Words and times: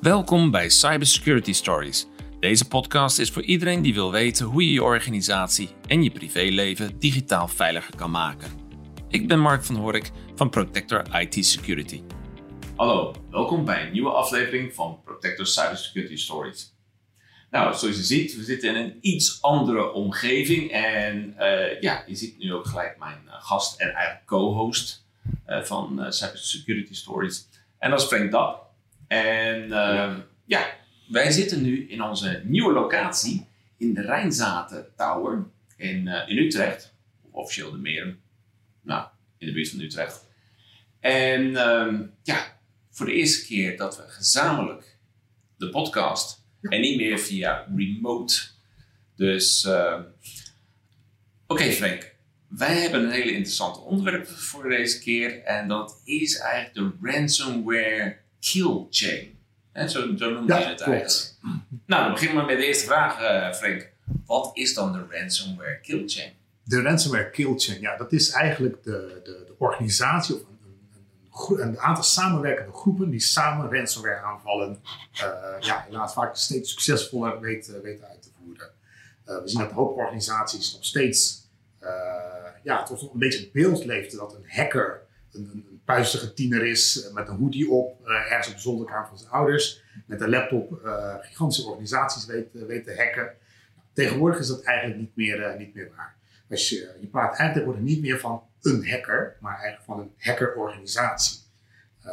Welkom 0.00 0.50
bij 0.50 0.68
Cybersecurity 0.68 1.52
Stories. 1.52 2.06
Deze 2.40 2.68
podcast 2.68 3.18
is 3.18 3.30
voor 3.30 3.42
iedereen 3.42 3.82
die 3.82 3.94
wil 3.94 4.12
weten 4.12 4.46
hoe 4.46 4.64
je 4.64 4.72
je 4.72 4.82
organisatie 4.82 5.68
en 5.86 6.02
je 6.02 6.10
privéleven 6.10 6.98
digitaal 6.98 7.48
veiliger 7.48 7.96
kan 7.96 8.10
maken. 8.10 8.50
Ik 9.08 9.28
ben 9.28 9.40
Mark 9.40 9.64
van 9.64 9.76
Hork 9.76 10.10
van 10.34 10.50
Protector 10.50 11.20
IT 11.20 11.46
Security. 11.46 12.02
Hallo, 12.76 13.14
welkom 13.30 13.64
bij 13.64 13.86
een 13.86 13.92
nieuwe 13.92 14.10
aflevering 14.10 14.74
van 14.74 15.00
Protector 15.04 15.46
Cybersecurity 15.46 16.16
Stories. 16.16 16.74
Nou, 17.50 17.74
zoals 17.74 17.96
je 17.96 18.02
ziet, 18.02 18.36
we 18.36 18.42
zitten 18.42 18.68
in 18.68 18.76
een 18.76 18.98
iets 19.00 19.42
andere 19.42 19.92
omgeving. 19.92 20.70
En 20.70 21.34
uh, 21.38 21.80
ja, 21.80 22.04
je 22.06 22.14
ziet 22.14 22.38
nu 22.38 22.54
ook 22.54 22.66
gelijk 22.66 22.98
mijn 22.98 23.22
uh, 23.26 23.32
gast 23.38 23.80
en 23.80 23.88
eigenlijk 23.88 24.26
co-host 24.26 25.04
uh, 25.48 25.62
van 25.62 26.06
Cybersecurity 26.08 26.94
Stories. 26.94 27.48
En 27.78 27.90
dat 27.90 28.00
is 28.00 28.06
Frank. 28.06 28.66
En 29.08 29.68
ja. 29.68 30.26
ja, 30.44 30.76
wij 31.08 31.30
zitten 31.30 31.62
nu 31.62 31.88
in 31.88 32.02
onze 32.02 32.42
nieuwe 32.44 32.72
locatie 32.72 33.46
in 33.76 33.94
de 33.94 34.00
Rijnzaten 34.00 34.86
Tower 34.96 35.46
in, 35.76 36.06
in 36.06 36.38
Utrecht. 36.38 36.94
Officieel 37.30 37.70
de 37.70 37.78
Meren. 37.78 38.20
Nou, 38.82 39.06
in 39.38 39.46
de 39.46 39.52
buurt 39.52 39.70
van 39.70 39.80
Utrecht. 39.80 40.26
En 41.00 41.52
ja, 42.22 42.58
voor 42.90 43.06
de 43.06 43.12
eerste 43.12 43.46
keer 43.46 43.76
dat 43.76 43.96
we 43.96 44.02
gezamenlijk 44.06 44.98
de 45.56 45.70
podcast 45.70 46.44
en 46.62 46.80
niet 46.80 46.96
meer 46.96 47.18
via 47.18 47.66
remote. 47.76 48.40
Dus, 49.16 49.64
uh, 49.64 49.98
oké 51.46 51.62
okay, 51.62 51.72
Frank, 51.72 52.14
wij 52.48 52.80
hebben 52.80 53.04
een 53.04 53.10
hele 53.10 53.30
interessante 53.30 53.80
onderwerp 53.80 54.26
voor 54.26 54.68
deze 54.68 55.00
keer. 55.00 55.42
En 55.42 55.68
dat 55.68 56.00
is 56.04 56.38
eigenlijk 56.38 56.74
de 56.74 57.10
ransomware 57.10 58.18
kill 58.40 58.86
chain. 58.90 59.36
Zo, 59.74 59.86
zo 60.16 60.30
noem 60.30 60.46
je 60.46 60.52
ja, 60.52 60.68
het 60.68 60.80
eigenlijk. 60.80 61.34
Nou, 61.86 62.02
dan 62.02 62.12
beginnen 62.12 62.36
we 62.36 62.46
met 62.46 62.58
de 62.58 62.66
eerste 62.66 62.84
vraag, 62.84 63.20
uh, 63.20 63.54
Frank. 63.54 63.90
Wat 64.26 64.50
is 64.54 64.74
dan 64.74 64.92
de 64.92 65.04
ransomware 65.10 65.80
kill 65.80 66.02
chain? 66.06 66.32
De 66.62 66.82
ransomware 66.82 67.30
kill 67.30 67.54
chain, 67.56 67.80
ja, 67.80 67.96
dat 67.96 68.12
is 68.12 68.30
eigenlijk 68.30 68.82
de, 68.82 69.20
de, 69.24 69.44
de 69.46 69.54
organisatie 69.58 70.34
of 70.34 70.40
een 71.58 71.78
aantal 71.78 72.04
samenwerkende 72.04 72.72
groepen 72.72 73.10
die 73.10 73.20
samen 73.20 73.70
ransomware 73.70 74.20
aanvallen, 74.20 74.82
uh, 75.14 75.20
ja, 75.60 75.84
helaas 75.88 76.12
vaak 76.12 76.36
steeds 76.36 76.70
succesvoller 76.70 77.40
weten, 77.40 77.82
weten 77.82 78.08
uit 78.08 78.22
te 78.22 78.28
voeren. 78.38 78.70
Uh, 79.26 79.42
we 79.42 79.48
zien 79.48 79.60
dat 79.60 79.68
een 79.68 79.74
hoop 79.74 79.96
organisaties 79.96 80.72
nog 80.72 80.84
steeds 80.84 81.46
ja, 82.62 82.82
toch 82.82 83.12
een 83.12 83.18
beetje 83.18 83.40
het 83.40 83.52
beeld 83.52 83.84
leeft 83.84 84.16
dat 84.16 84.34
een 84.34 84.44
hacker 84.46 85.00
een, 85.32 85.50
een, 85.52 85.66
een 85.70 85.77
puistige 85.94 86.34
tiener 86.34 86.66
is 86.66 87.10
met 87.12 87.28
een 87.28 87.36
hoodie 87.36 87.70
op, 87.70 88.06
ergens 88.06 88.48
op 88.48 88.54
de 88.54 88.60
zolderkamer 88.60 89.08
van 89.08 89.18
zijn 89.18 89.30
ouders, 89.30 89.82
met 90.06 90.20
een 90.20 90.28
laptop 90.30 90.80
gigantische 91.20 91.68
organisaties 91.68 92.26
weet, 92.26 92.46
weet 92.52 92.84
te 92.84 92.96
hacken. 92.96 93.32
Tegenwoordig 93.92 94.38
is 94.38 94.46
dat 94.46 94.62
eigenlijk 94.62 95.00
niet 95.00 95.16
meer, 95.16 95.54
niet 95.58 95.74
meer 95.74 95.90
waar. 95.96 96.16
Als 96.50 96.68
je, 96.68 97.08
praat 97.10 97.38
eigenlijk 97.38 97.78
niet 97.78 98.00
meer 98.00 98.18
van 98.18 98.42
een 98.62 98.88
hacker, 98.90 99.36
maar 99.40 99.52
eigenlijk 99.52 99.84
van 99.84 100.00
een 100.00 100.12
hackerorganisatie. 100.18 101.38
Uh, 102.06 102.12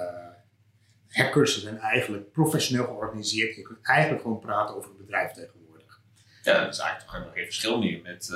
hackers 1.09 1.61
zijn 1.61 1.79
eigenlijk 1.79 2.31
professioneel 2.31 2.85
georganiseerd. 2.85 3.55
Je 3.55 3.61
kunt 3.61 3.79
eigenlijk 3.81 4.21
gewoon 4.21 4.39
praten 4.39 4.75
over 4.75 4.89
een 4.89 4.97
bedrijf 4.97 5.31
tegenwoordig. 5.31 6.01
Ja, 6.43 6.63
dat 6.63 6.73
is 6.73 6.79
eigenlijk 6.79 6.99
toch 6.99 7.11
helemaal 7.11 7.33
geen 7.33 7.45
verschil 7.45 7.79
meer 7.79 8.01
met, 8.01 8.27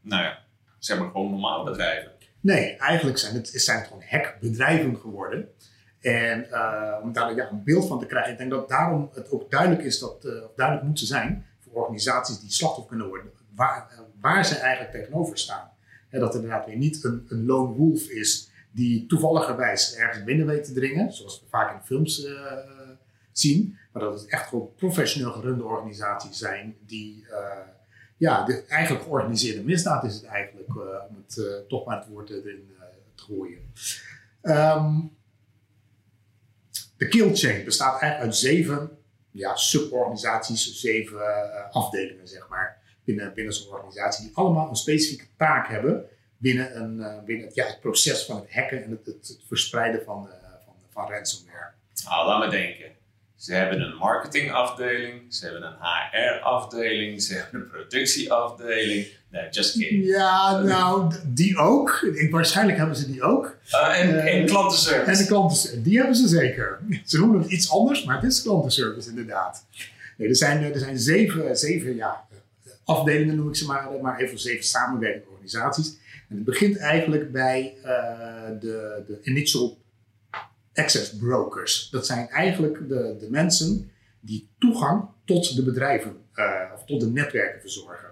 nou 0.00 0.22
ja, 0.22 0.44
zeg 0.78 0.98
maar 0.98 1.10
gewoon 1.10 1.30
normale 1.30 1.70
bedrijven. 1.70 2.12
Nee, 2.42 2.76
eigenlijk 2.76 3.18
zijn 3.18 3.34
het, 3.34 3.50
zijn 3.54 3.84
gewoon 3.84 4.02
hackbedrijven 4.06 4.96
geworden. 4.96 5.48
En 6.00 6.46
uh, 6.50 6.98
om 7.02 7.12
daar 7.12 7.34
ja, 7.34 7.50
een 7.50 7.64
beeld 7.64 7.86
van 7.86 7.98
te 7.98 8.06
krijgen, 8.06 8.32
ik 8.32 8.38
denk 8.38 8.50
dat 8.50 8.68
daarom 8.68 9.10
het 9.14 9.30
ook 9.30 9.50
duidelijk 9.50 9.82
is 9.82 9.98
dat, 9.98 10.24
uh, 10.24 10.32
duidelijk 10.56 10.86
moet 10.86 10.98
zijn 10.98 11.46
voor 11.60 11.72
organisaties 11.72 12.40
die 12.40 12.50
slachtoffer 12.50 12.88
kunnen 12.88 13.08
worden, 13.08 13.30
waar, 13.54 13.90
waar 14.20 14.44
ze 14.44 14.56
eigenlijk 14.56 14.94
tegenover 14.94 15.38
staan. 15.38 15.70
En 16.10 16.20
dat 16.20 16.32
het 16.32 16.42
inderdaad 16.42 16.66
weer 16.66 16.76
niet 16.76 17.04
een, 17.04 17.26
een 17.28 17.46
lone 17.46 17.74
wolf 17.74 18.08
is 18.08 18.50
die 18.70 19.06
toevalligerwijs 19.06 19.96
ergens 19.96 20.24
binnen 20.24 20.46
weet 20.46 20.64
te 20.64 20.72
dringen, 20.72 21.12
zoals 21.12 21.40
we 21.40 21.46
vaak 21.48 21.74
in 21.74 21.86
films 21.86 22.24
uh, 22.24 22.52
zien. 23.32 23.76
Maar 23.92 24.02
dat 24.02 24.20
het 24.20 24.30
echt 24.30 24.48
gewoon 24.48 24.74
professioneel 24.76 25.32
gerunde 25.32 25.64
organisaties 25.64 26.38
zijn 26.38 26.76
die, 26.86 27.26
ja, 28.22 28.44
de, 28.44 28.64
eigenlijk 28.68 29.04
georganiseerde 29.04 29.62
misdaad 29.62 30.04
is 30.04 30.14
het 30.14 30.24
eigenlijk, 30.24 30.68
uh, 30.68 30.76
om 31.08 31.24
het 31.26 31.68
toch 31.68 31.84
maar 31.84 31.98
het 31.98 32.08
woord 32.08 32.30
erin 32.30 32.70
te 33.14 33.22
gooien. 33.22 33.72
Um, 34.42 35.16
de 36.96 37.08
kill 37.08 37.34
chain 37.34 37.64
bestaat 37.64 38.00
uit 38.00 38.36
zeven 38.36 38.90
ja, 39.30 39.56
suborganisaties, 39.56 40.80
zeven 40.80 41.20
afdelingen, 41.72 42.28
zeg 42.28 42.48
maar 42.48 42.78
binnen, 43.04 43.34
binnen 43.34 43.54
zo'n 43.54 43.72
organisatie, 43.72 44.24
die 44.24 44.36
allemaal 44.36 44.68
een 44.68 44.76
specifieke 44.76 45.26
taak 45.36 45.68
hebben 45.68 46.04
binnen, 46.36 46.76
een, 46.76 47.24
binnen 47.24 47.50
het, 47.54 47.80
proces 47.80 48.24
van 48.24 48.36
het 48.36 48.52
hacken 48.52 48.84
en 48.84 48.90
het, 48.90 49.06
het, 49.06 49.38
verspreiden 49.46 50.02
van, 50.04 50.28
van, 50.64 50.74
van 50.90 51.10
ransomware. 51.10 51.70
Nou, 52.04 52.26
laat 52.26 52.44
me 52.44 52.50
denken. 52.50 53.01
Ze 53.42 53.54
hebben 53.54 53.80
een 53.80 53.96
marketingafdeling, 53.96 55.34
ze 55.34 55.44
hebben 55.44 55.62
een 55.62 55.76
HR-afdeling, 55.80 57.22
ze 57.22 57.34
hebben 57.34 57.60
een 57.60 57.68
productieafdeling. 57.68 59.06
Nee, 59.30 59.48
just 59.50 59.78
kidding. 59.78 60.04
Ja, 60.04 60.60
nou, 60.60 61.14
die 61.26 61.58
ook. 61.58 62.08
Ik, 62.14 62.30
waarschijnlijk 62.30 62.78
hebben 62.78 62.96
ze 62.96 63.10
die 63.10 63.22
ook. 63.22 63.56
Uh, 63.70 64.00
en, 64.00 64.26
en 64.26 64.46
klantenservice. 64.46 65.10
En 65.10 65.16
de 65.16 65.26
klantenservice, 65.26 65.82
die 65.82 65.98
hebben 65.98 66.16
ze 66.16 66.28
zeker. 66.28 66.80
Ze 67.04 67.18
noemen 67.18 67.40
het 67.40 67.50
iets 67.50 67.70
anders, 67.70 68.04
maar 68.04 68.14
het 68.14 68.30
is 68.30 68.42
klantenservice 68.42 69.08
inderdaad. 69.08 69.64
Nee, 70.16 70.28
er 70.28 70.36
zijn, 70.36 70.72
er 70.72 70.78
zijn 70.78 70.98
zeven, 70.98 71.56
zeven 71.56 71.96
ja, 71.96 72.24
afdelingen 72.84 73.36
noem 73.36 73.48
ik 73.48 73.56
ze 73.56 73.66
maar, 73.66 73.88
maar 74.02 74.20
even 74.20 74.38
zeven 74.38 74.64
samenwerkende 74.64 75.28
organisaties. 75.28 75.96
En 76.28 76.36
het 76.36 76.44
begint 76.44 76.76
eigenlijk 76.76 77.32
bij 77.32 77.74
uh, 77.76 77.90
de, 78.60 79.02
de 79.06 79.18
initial 79.22 79.80
access 80.74 81.16
brokers. 81.16 81.90
Dat 81.90 82.06
zijn 82.06 82.28
eigenlijk 82.28 82.88
de, 82.88 83.16
de 83.20 83.30
mensen 83.30 83.90
die 84.20 84.48
toegang 84.58 85.08
tot 85.24 85.56
de 85.56 85.62
bedrijven 85.62 86.16
uh, 86.34 86.70
of 86.74 86.84
tot 86.84 87.00
de 87.00 87.06
netwerken 87.06 87.60
verzorgen. 87.60 88.10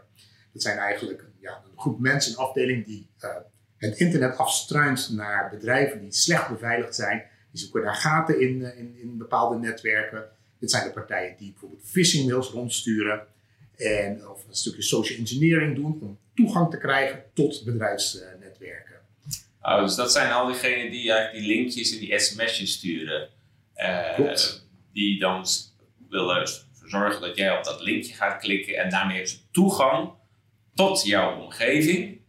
Dat 0.53 0.63
zijn 0.63 0.79
eigenlijk 0.79 1.25
ja, 1.41 1.63
een 1.65 1.79
groep 1.79 2.01
mensen, 2.01 2.33
een 2.33 2.39
afdeling 2.39 2.87
die 2.87 3.11
uh, 3.25 3.31
het 3.77 3.99
internet 3.99 4.37
afstruint 4.37 5.11
naar 5.13 5.51
bedrijven 5.51 6.01
die 6.01 6.13
slecht 6.13 6.49
beveiligd 6.49 6.95
zijn. 6.95 7.23
Die 7.51 7.61
zoeken 7.61 7.83
daar 7.83 7.95
gaten 7.95 8.41
in, 8.41 8.77
in, 8.77 8.97
in 9.01 9.19
bepaalde 9.19 9.59
netwerken. 9.59 10.25
Dit 10.59 10.71
zijn 10.71 10.85
de 10.85 10.93
partijen 10.93 11.37
die 11.39 11.51
bijvoorbeeld 11.51 11.83
phishing 11.85 12.29
mails 12.29 12.51
rondsturen. 12.51 13.27
En, 13.77 14.29
of 14.29 14.45
een 14.49 14.55
stukje 14.55 14.83
social 14.83 15.19
engineering 15.19 15.75
doen 15.75 15.99
om 16.01 16.19
toegang 16.35 16.71
te 16.71 16.79
krijgen 16.79 17.23
tot 17.33 17.65
bedrijfsnetwerken. 17.65 18.90
Oh, 19.63 19.81
dus 19.81 19.95
dat 19.95 20.13
zijn 20.13 20.33
al 20.33 20.47
diegenen 20.47 20.91
die 20.91 21.13
eigenlijk 21.13 21.45
die 21.45 21.57
linkjes 21.57 21.93
en 21.93 21.99
die 21.99 22.19
sms'jes 22.19 22.73
sturen. 22.73 23.29
Uh, 23.77 24.37
die 24.93 25.19
dan 25.19 25.47
willen 26.09 26.49
zorgen 26.85 27.21
dat 27.21 27.37
jij 27.37 27.57
op 27.57 27.65
dat 27.65 27.81
linkje 27.81 28.15
gaat 28.15 28.41
klikken 28.41 28.77
en 28.77 28.91
daarmee 28.91 29.17
hebben 29.17 29.33
ze 29.33 29.51
toegang 29.51 30.11
tot 30.75 31.03
jouw 31.05 31.41
omgeving. 31.41 32.21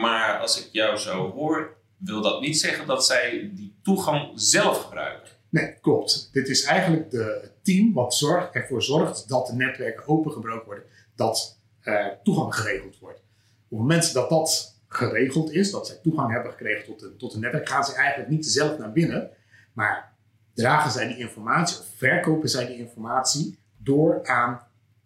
Maar 0.00 0.38
als 0.38 0.66
ik 0.66 0.72
jou 0.72 0.96
zo 0.96 1.30
hoor, 1.30 1.76
wil 1.96 2.22
dat 2.22 2.40
niet 2.40 2.58
zeggen 2.58 2.86
dat 2.86 3.06
zij 3.06 3.50
die 3.54 3.74
toegang 3.82 4.30
zelf 4.34 4.82
gebruiken. 4.82 5.32
Nee, 5.48 5.74
klopt. 5.80 6.28
Dit 6.32 6.48
is 6.48 6.64
eigenlijk 6.64 7.10
de, 7.10 7.50
team 7.62 7.92
wat 7.92 8.14
zorgt, 8.14 8.54
ervoor 8.54 8.82
zorgt 8.82 9.28
dat 9.28 9.46
de 9.46 9.54
netwerken 9.54 10.08
opengebroken 10.08 10.66
worden, 10.66 10.84
dat 11.16 11.58
uh, 11.82 12.06
toegang 12.22 12.54
geregeld 12.54 12.98
wordt. 12.98 13.18
Op 13.18 13.68
het 13.68 13.78
moment 13.78 14.12
dat 14.12 14.30
dat 14.30 14.71
geregeld 14.94 15.52
is, 15.52 15.70
dat 15.70 15.86
zij 15.86 15.96
toegang 16.02 16.32
hebben 16.32 16.50
gekregen 16.50 16.84
tot 16.84 17.02
een, 17.02 17.16
tot 17.16 17.34
een 17.34 17.40
netwerk, 17.40 17.68
gaan 17.68 17.84
ze 17.84 17.94
eigenlijk 17.94 18.30
niet 18.30 18.46
zelf 18.46 18.78
naar 18.78 18.92
binnen, 18.92 19.30
maar 19.72 20.12
dragen 20.54 20.90
zij 20.90 21.08
die 21.08 21.18
informatie 21.18 21.78
of 21.78 21.86
verkopen 21.96 22.48
zij 22.48 22.66
die 22.66 22.76
informatie 22.76 23.58
door 23.76 24.26
aan 24.26 24.60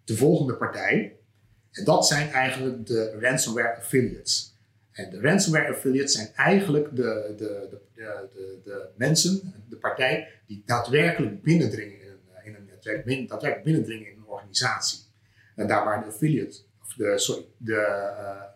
de 0.05 0.17
volgende 0.17 0.55
partij. 0.55 1.17
En 1.71 1.85
dat 1.85 2.07
zijn 2.07 2.31
eigenlijk 2.31 2.87
de 2.87 3.19
ransomware 3.21 3.77
affiliates. 3.77 4.55
En 4.93 5.11
de 5.11 5.21
ransomware 5.21 5.75
affiliates 5.75 6.13
zijn 6.13 6.29
eigenlijk 6.35 6.97
de, 6.97 7.35
de, 7.37 7.67
de, 7.71 7.81
de, 8.35 8.61
de 8.65 8.89
mensen, 8.97 9.55
de 9.69 9.77
partij, 9.77 10.29
die 10.47 10.63
daadwerkelijk 10.67 11.43
binnendringen 11.43 12.01
in 12.01 12.09
een, 12.09 12.45
in 12.45 12.55
een 12.55 12.65
netwerk, 12.65 13.29
daadwerkelijk 13.29 13.65
binnendringen 13.65 14.07
in 14.07 14.17
een 14.17 14.27
organisatie. 14.27 14.99
En 15.57 15.67
daar 15.67 15.85
waar 15.85 16.01
de 16.01 16.07
affiliate, 16.07 16.59
of 16.83 16.95
de, 16.95 17.19
sorry, 17.19 17.45
de 17.57 18.11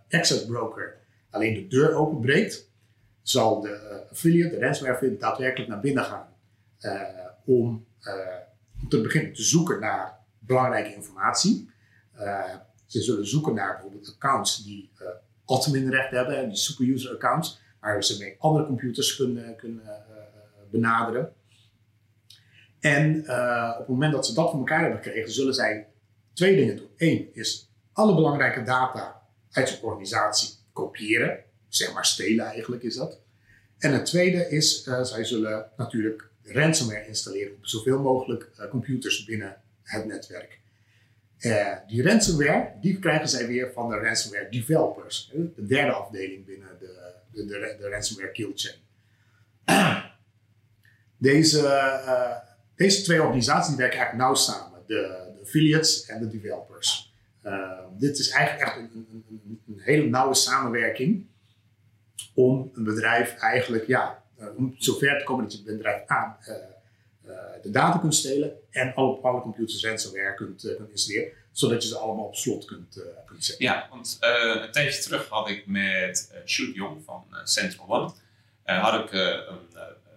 uh, 0.09 0.19
access 0.19 0.45
broker 0.47 1.00
alleen 1.31 1.55
de 1.55 1.67
deur 1.67 1.95
openbreekt, 1.95 2.71
zal 3.23 3.61
de 3.61 4.07
affiliate, 4.11 4.55
de 4.55 4.61
ransomware 4.61 4.95
affiliate, 4.95 5.21
daadwerkelijk 5.21 5.71
naar 5.71 5.81
binnen 5.81 6.05
gaan 6.05 6.29
uh, 6.81 7.03
om, 7.45 7.87
uh, 8.03 8.15
om 8.83 8.89
te 8.89 9.01
beginnen 9.01 9.33
te 9.33 9.43
zoeken 9.43 9.81
naar 9.81 10.19
belangrijke 10.39 10.95
informatie. 10.95 11.71
ze 12.87 13.03
zullen 13.03 13.27
zoeken 13.27 13.55
naar 13.55 13.73
bijvoorbeeld 13.73 14.15
accounts 14.15 14.65
die 14.65 14.91
adminrecht 15.45 16.11
hebben, 16.11 16.49
die 16.49 16.59
superuser 16.59 17.15
accounts, 17.15 17.61
waar 17.81 18.05
ze 18.05 18.19
mee 18.19 18.37
andere 18.39 18.67
computers 18.67 19.17
kunnen, 19.17 19.57
kunnen 19.57 20.05
benaderen. 20.71 21.33
En 22.81 23.19
op 23.73 23.79
het 23.79 23.89
moment 23.89 24.13
dat 24.13 24.27
ze 24.27 24.35
dat 24.35 24.51
voor 24.51 24.59
elkaar 24.59 24.81
hebben 24.81 25.03
gekregen, 25.03 25.33
zullen 25.33 25.55
zij 25.55 25.87
twee 26.33 26.57
dingen 26.57 26.77
doen. 26.77 26.91
Eén 26.97 27.29
is 27.33 27.71
alle 27.93 28.15
belangrijke 28.15 28.63
data 28.63 29.23
uit 29.51 29.69
zijn 29.69 29.83
organisatie 29.83 30.60
kopiëren. 30.73 31.45
Zeg 31.69 31.93
maar 31.93 32.07
stelen 32.07 32.45
eigenlijk 32.47 32.83
is 32.83 32.95
dat. 32.97 33.21
En 33.79 33.93
het 33.93 34.05
tweede 34.05 34.49
is, 34.49 34.87
uh, 34.87 35.03
zij 35.03 35.25
zullen 35.25 35.71
natuurlijk 35.77 36.29
ransomware 36.43 37.07
installeren 37.07 37.53
op 37.57 37.67
zoveel 37.67 37.99
mogelijk 37.99 38.51
uh, 38.59 38.69
computers 38.69 39.25
binnen 39.25 39.57
het 39.83 40.07
netwerk. 40.07 40.59
Uh, 41.39 41.77
die 41.87 42.03
ransomware, 42.03 42.73
die 42.81 42.99
krijgen 42.99 43.29
zij 43.29 43.47
weer 43.47 43.73
van 43.73 43.89
de 43.89 43.97
ransomware 43.97 44.49
developers. 44.51 45.33
De 45.33 45.67
derde 45.67 45.93
afdeling 45.93 46.45
binnen 46.45 46.69
de, 46.79 47.13
de, 47.33 47.47
de, 47.79 47.89
ransomware 47.89 48.33
kill 48.33 48.53
chain. 48.55 48.79
Deze, 51.17 52.43
deze 52.77 53.03
twee 53.03 53.23
organisaties 53.23 53.75
werken 53.75 53.99
eigenlijk 53.99 54.29
nauw 54.29 54.35
samen. 54.35 54.83
De 54.87 55.31
affiliates 55.43 56.07
en 56.07 56.21
de 56.21 56.29
developers. 56.29 57.10
Dit 57.99 58.19
is 58.19 58.31
eigenlijk 58.31 58.69
echt 58.69 58.77
een, 58.77 58.91
een, 58.95 59.25
een, 59.29 59.61
een 59.67 59.81
hele 59.81 60.09
nauwe 60.09 60.35
samenwerking 60.35 61.27
om 62.35 62.71
een 62.75 62.85
bedrijf 62.85 63.35
eigenlijk, 63.35 63.87
ja, 63.87 64.23
uh, 64.39 64.47
om 64.57 64.75
zover 64.79 65.19
te 65.19 65.25
komen 65.25 65.45
dat 65.45 65.53
je 65.53 65.59
het 65.59 65.77
bedrijf 65.77 66.03
aan 66.07 66.37
uh, 66.41 66.55
de 67.63 67.71
data 67.71 67.99
kunt 67.99 68.15
stelen 68.15 68.53
en 68.71 68.95
alle, 68.95 69.21
alle 69.21 69.41
computers 69.41 69.85
ransomware 69.85 70.35
kunt, 70.35 70.75
kunt 70.77 70.91
installeren, 70.91 71.33
zodat 71.53 71.83
je 71.83 71.89
ze 71.89 71.97
allemaal 71.97 72.25
op 72.25 72.37
slot 72.37 72.65
kunt, 72.65 73.03
kunt 73.27 73.45
zetten. 73.45 73.65
Ja, 73.65 73.87
want 73.91 74.17
een 74.21 74.71
tijdje 74.71 75.03
terug 75.03 75.29
had 75.29 75.49
ik 75.49 75.67
met 75.67 76.43
Shoot 76.47 76.75
Jong 76.75 77.05
van 77.05 77.25
Central 77.45 77.89
One, 77.89 78.13
had 78.65 79.05
ik 79.05 79.13
een 79.13 79.59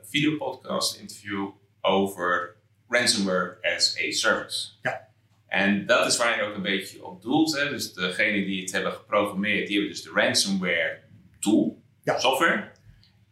videopodcast 0.04 0.98
interview 0.98 1.50
over 1.82 2.56
ransomware 2.88 3.58
as 3.76 3.98
a 3.98 4.12
service. 4.12 4.68
Ja. 4.82 5.13
En 5.54 5.86
dat 5.86 6.06
is 6.08 6.18
waar 6.18 6.38
je 6.38 6.44
ook 6.44 6.56
een 6.56 6.62
beetje 6.62 7.06
op 7.06 7.22
doelt. 7.22 7.58
Hè? 7.58 7.70
Dus 7.70 7.94
degene 7.94 8.46
die 8.46 8.62
het 8.62 8.72
hebben 8.72 8.92
geprogrammeerd, 8.92 9.68
die 9.68 9.76
hebben 9.76 9.96
dus 9.96 10.04
de 10.04 10.12
ransomware 10.14 11.00
tool 11.40 11.82
ja. 12.04 12.20
software. 12.20 12.72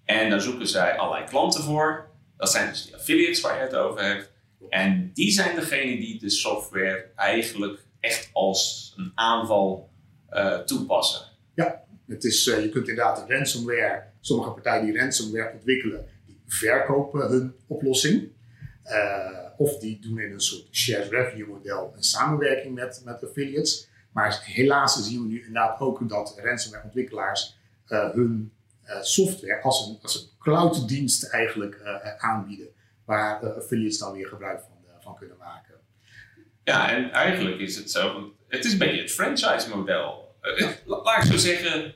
En 0.06 0.30
daar 0.30 0.42
zoeken 0.42 0.68
zij 0.68 0.98
allerlei 0.98 1.30
klanten 1.30 1.64
voor. 1.64 2.10
Dat 2.38 2.52
zijn 2.52 2.70
dus 2.70 2.86
die 2.86 2.96
affiliates 2.96 3.42
waar 3.42 3.56
je 3.56 3.62
het 3.62 3.76
over 3.76 4.04
hebt. 4.04 4.32
En 4.70 5.12
die 5.14 5.32
zijn 5.32 5.56
degene 5.56 6.00
die 6.00 6.20
de 6.20 6.30
software 6.30 7.12
eigenlijk 7.16 7.86
echt 8.00 8.30
als 8.34 8.94
een 8.98 9.12
aanval 9.16 9.90
uh, 10.32 10.58
toepassen. 10.58 11.22
Ja, 11.56 11.84
het 12.08 12.24
is, 12.24 12.48
uh, 12.48 12.62
je 12.62 12.70
kunt 12.70 12.88
inderdaad 12.88 13.30
ransomware, 13.30 14.04
sommige 14.20 14.52
partijen 14.52 14.86
die 14.86 14.98
ransomware 14.98 15.54
ontwikkelen, 15.54 16.06
die 16.26 16.42
verkopen 16.46 17.30
hun 17.30 17.56
oplossing. 17.68 18.32
Uh, 18.92 19.40
of 19.58 19.78
die 19.78 20.00
doen 20.00 20.20
in 20.20 20.32
een 20.32 20.42
soort 20.42 20.68
shared 20.72 21.10
revenue 21.10 21.48
model 21.48 21.94
een 21.96 22.04
samenwerking 22.04 22.76
met, 22.76 23.02
met 23.06 23.24
affiliates. 23.24 23.90
Maar 24.12 24.44
helaas 24.46 25.08
zien 25.08 25.22
we 25.22 25.28
nu 25.28 25.38
inderdaad 25.38 25.80
ook 25.80 26.10
dat 26.10 26.36
ransomware 26.38 26.84
ontwikkelaars 26.84 27.60
hun 27.88 28.52
eh, 28.92 29.02
software 29.02 29.62
als 29.62 29.88
een, 29.88 30.00
als 30.02 30.16
een 30.16 30.30
clouddienst 30.40 31.30
eigenlijk 31.30 31.76
eh, 31.76 32.16
aanbieden. 32.18 32.68
Waar 33.06 33.44
eh, 33.44 33.56
affiliates 33.56 33.98
dan 33.98 34.14
weer 34.14 34.28
gebruik 34.28 34.60
van, 34.60 34.78
van 35.00 35.16
kunnen 35.16 35.38
maken. 35.38 35.74
Ja, 36.64 36.92
en 36.92 37.12
eigenlijk 37.12 37.60
is 37.60 37.76
het 37.76 37.92
zo, 37.92 38.34
het 38.48 38.66
is 38.66 38.72
een 38.72 38.78
beetje 38.78 39.02
het 39.02 39.12
franchise 39.12 39.70
model. 39.76 40.36
Laat 40.86 41.24
ik 41.24 41.32
zo 41.32 41.38
zeggen, 41.38 41.94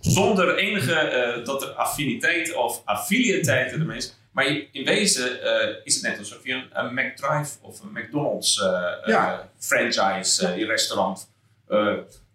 zonder 0.00 0.56
enige 0.56 1.42
dat 1.44 1.62
er 1.62 1.68
affiniteit 1.68 2.54
of 2.54 2.82
affiliateit 2.84 3.72
ermee 3.72 3.96
is. 3.96 4.16
Maar 4.34 4.46
in 4.72 4.84
wezen 4.84 5.42
is 5.84 5.94
het 5.94 6.02
net 6.02 6.18
alsof 6.18 6.44
je 6.44 6.52
een, 6.52 6.68
een 6.72 6.94
McDrive 6.94 7.58
of 7.60 7.80
een 7.80 7.92
McDonald's 7.92 8.56
ja. 9.04 9.50
franchise 9.58 10.56
ja. 10.56 10.66
restaurant 10.66 11.28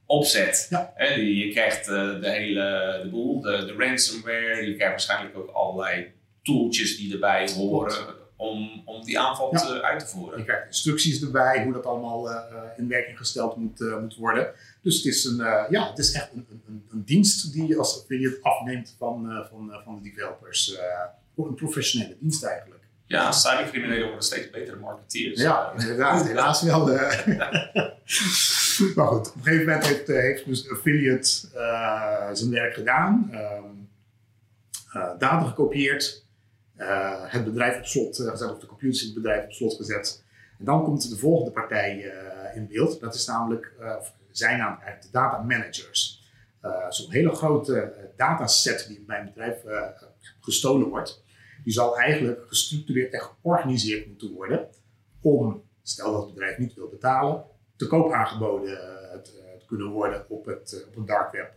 opzet. 0.05 0.67
Ja. 0.69 0.93
je 1.15 1.49
krijgt 1.51 1.85
de 1.85 2.19
hele 2.21 2.99
de 3.03 3.09
boel, 3.09 3.41
de, 3.41 3.65
de, 3.65 3.75
ransomware, 3.77 4.65
je 4.65 4.75
krijgt 4.75 4.91
waarschijnlijk 4.91 5.37
ook 5.37 5.49
allerlei 5.49 6.11
tooltjes 6.43 6.97
die 6.97 7.13
erbij 7.13 7.51
horen 7.55 8.17
om, 8.39 8.81
om 8.85 9.03
die 9.03 9.19
aanval 9.19 9.53
ja. 9.53 9.59
te, 9.59 9.81
uit 9.81 9.99
te 9.99 10.07
voeren. 10.07 10.37
Je 10.37 10.45
krijgt 10.45 10.65
instructies 10.67 11.21
erbij, 11.21 11.63
hoe 11.63 11.73
dat 11.73 11.85
allemaal 11.85 12.31
uh, 12.31 12.41
in 12.77 12.87
werking 12.87 13.17
gesteld 13.17 13.55
moet, 13.55 13.79
uh, 13.79 13.99
moet 13.99 14.15
worden. 14.15 14.51
Dus 14.81 14.95
het 14.95 15.05
is, 15.05 15.25
een, 15.25 15.37
ja, 15.69 15.89
het 15.89 15.97
is 15.97 16.11
echt 16.11 16.29
een, 16.33 16.45
een, 16.67 16.85
een, 16.91 17.03
dienst 17.05 17.53
die 17.53 17.67
je 17.67 17.77
als 17.77 18.01
affiliate 18.01 18.39
afneemt 18.41 18.95
van, 18.97 19.45
van, 19.49 19.81
van 19.83 19.95
de 19.95 20.09
developers. 20.09 20.77
Een 21.47 21.55
professionele 21.55 22.17
dienst 22.19 22.43
eigenlijk. 22.43 22.79
Ja, 23.09 23.31
cybercriminelen 23.31 24.05
worden 24.05 24.23
steeds 24.23 24.49
betere 24.49 24.77
marketeers. 24.77 25.41
Ja, 25.41 25.73
inderdaad. 25.77 26.27
helaas 26.27 26.61
wel. 26.61 26.85
maar 28.95 29.07
goed, 29.07 29.27
op 29.27 29.35
een 29.35 29.43
gegeven 29.43 29.65
moment 29.65 29.85
heeft, 29.85 30.09
eh, 30.09 30.15
heeft 30.15 30.45
dus 30.45 30.69
affiliate 30.69 31.47
uh, 31.55 32.29
zijn 32.33 32.51
werk 32.51 32.73
gedaan. 32.73 33.29
Uh, 33.31 33.61
data 34.93 35.47
gekopieerd. 35.47 36.25
het 37.27 37.43
bedrijf 37.43 37.77
op 37.77 37.85
slot 37.85 38.15
gezet, 38.15 38.51
of 38.51 38.59
de 38.59 38.67
computers 38.67 39.01
in 39.01 39.07
het 39.07 39.15
bedrijf 39.15 39.45
op 39.45 39.51
slot 39.51 39.75
gezet. 39.75 40.23
En 40.59 40.65
dan 40.65 40.83
komt 40.83 41.09
de 41.09 41.17
volgende 41.17 41.51
partij 41.51 42.13
in 42.55 42.67
beeld. 42.67 42.99
Dat 42.99 43.15
is 43.15 43.25
namelijk, 43.25 43.73
zijn 44.31 44.57
namelijk 44.57 44.83
eigenlijk 44.83 45.13
de 45.13 45.19
data 45.19 45.41
managers. 45.41 46.23
Zo'n 46.89 47.11
hele 47.11 47.35
grote 47.35 47.93
dataset 48.15 48.85
die 48.87 49.03
bij 49.07 49.19
een 49.19 49.25
bedrijf 49.25 49.57
gestolen 50.39 50.87
wordt 50.87 51.23
die 51.63 51.73
zal 51.73 51.97
eigenlijk 51.97 52.47
gestructureerd 52.47 53.13
en 53.13 53.21
georganiseerd 53.21 54.07
moeten 54.07 54.31
worden 54.31 54.67
om, 55.21 55.63
stel 55.81 56.11
dat 56.11 56.21
het 56.23 56.33
bedrijf 56.33 56.57
niet 56.57 56.73
wil 56.73 56.89
betalen, 56.89 57.43
te 57.75 57.87
koop 57.87 58.11
aangeboden 58.11 58.71
uh, 58.71 59.21
te, 59.21 59.31
te, 59.59 59.65
kunnen 59.67 59.87
worden 59.87 60.25
op 60.29 60.45
het, 60.45 60.73
uh, 60.73 60.87
op 60.87 60.95
het 60.95 61.07
dark 61.07 61.31
web. 61.31 61.53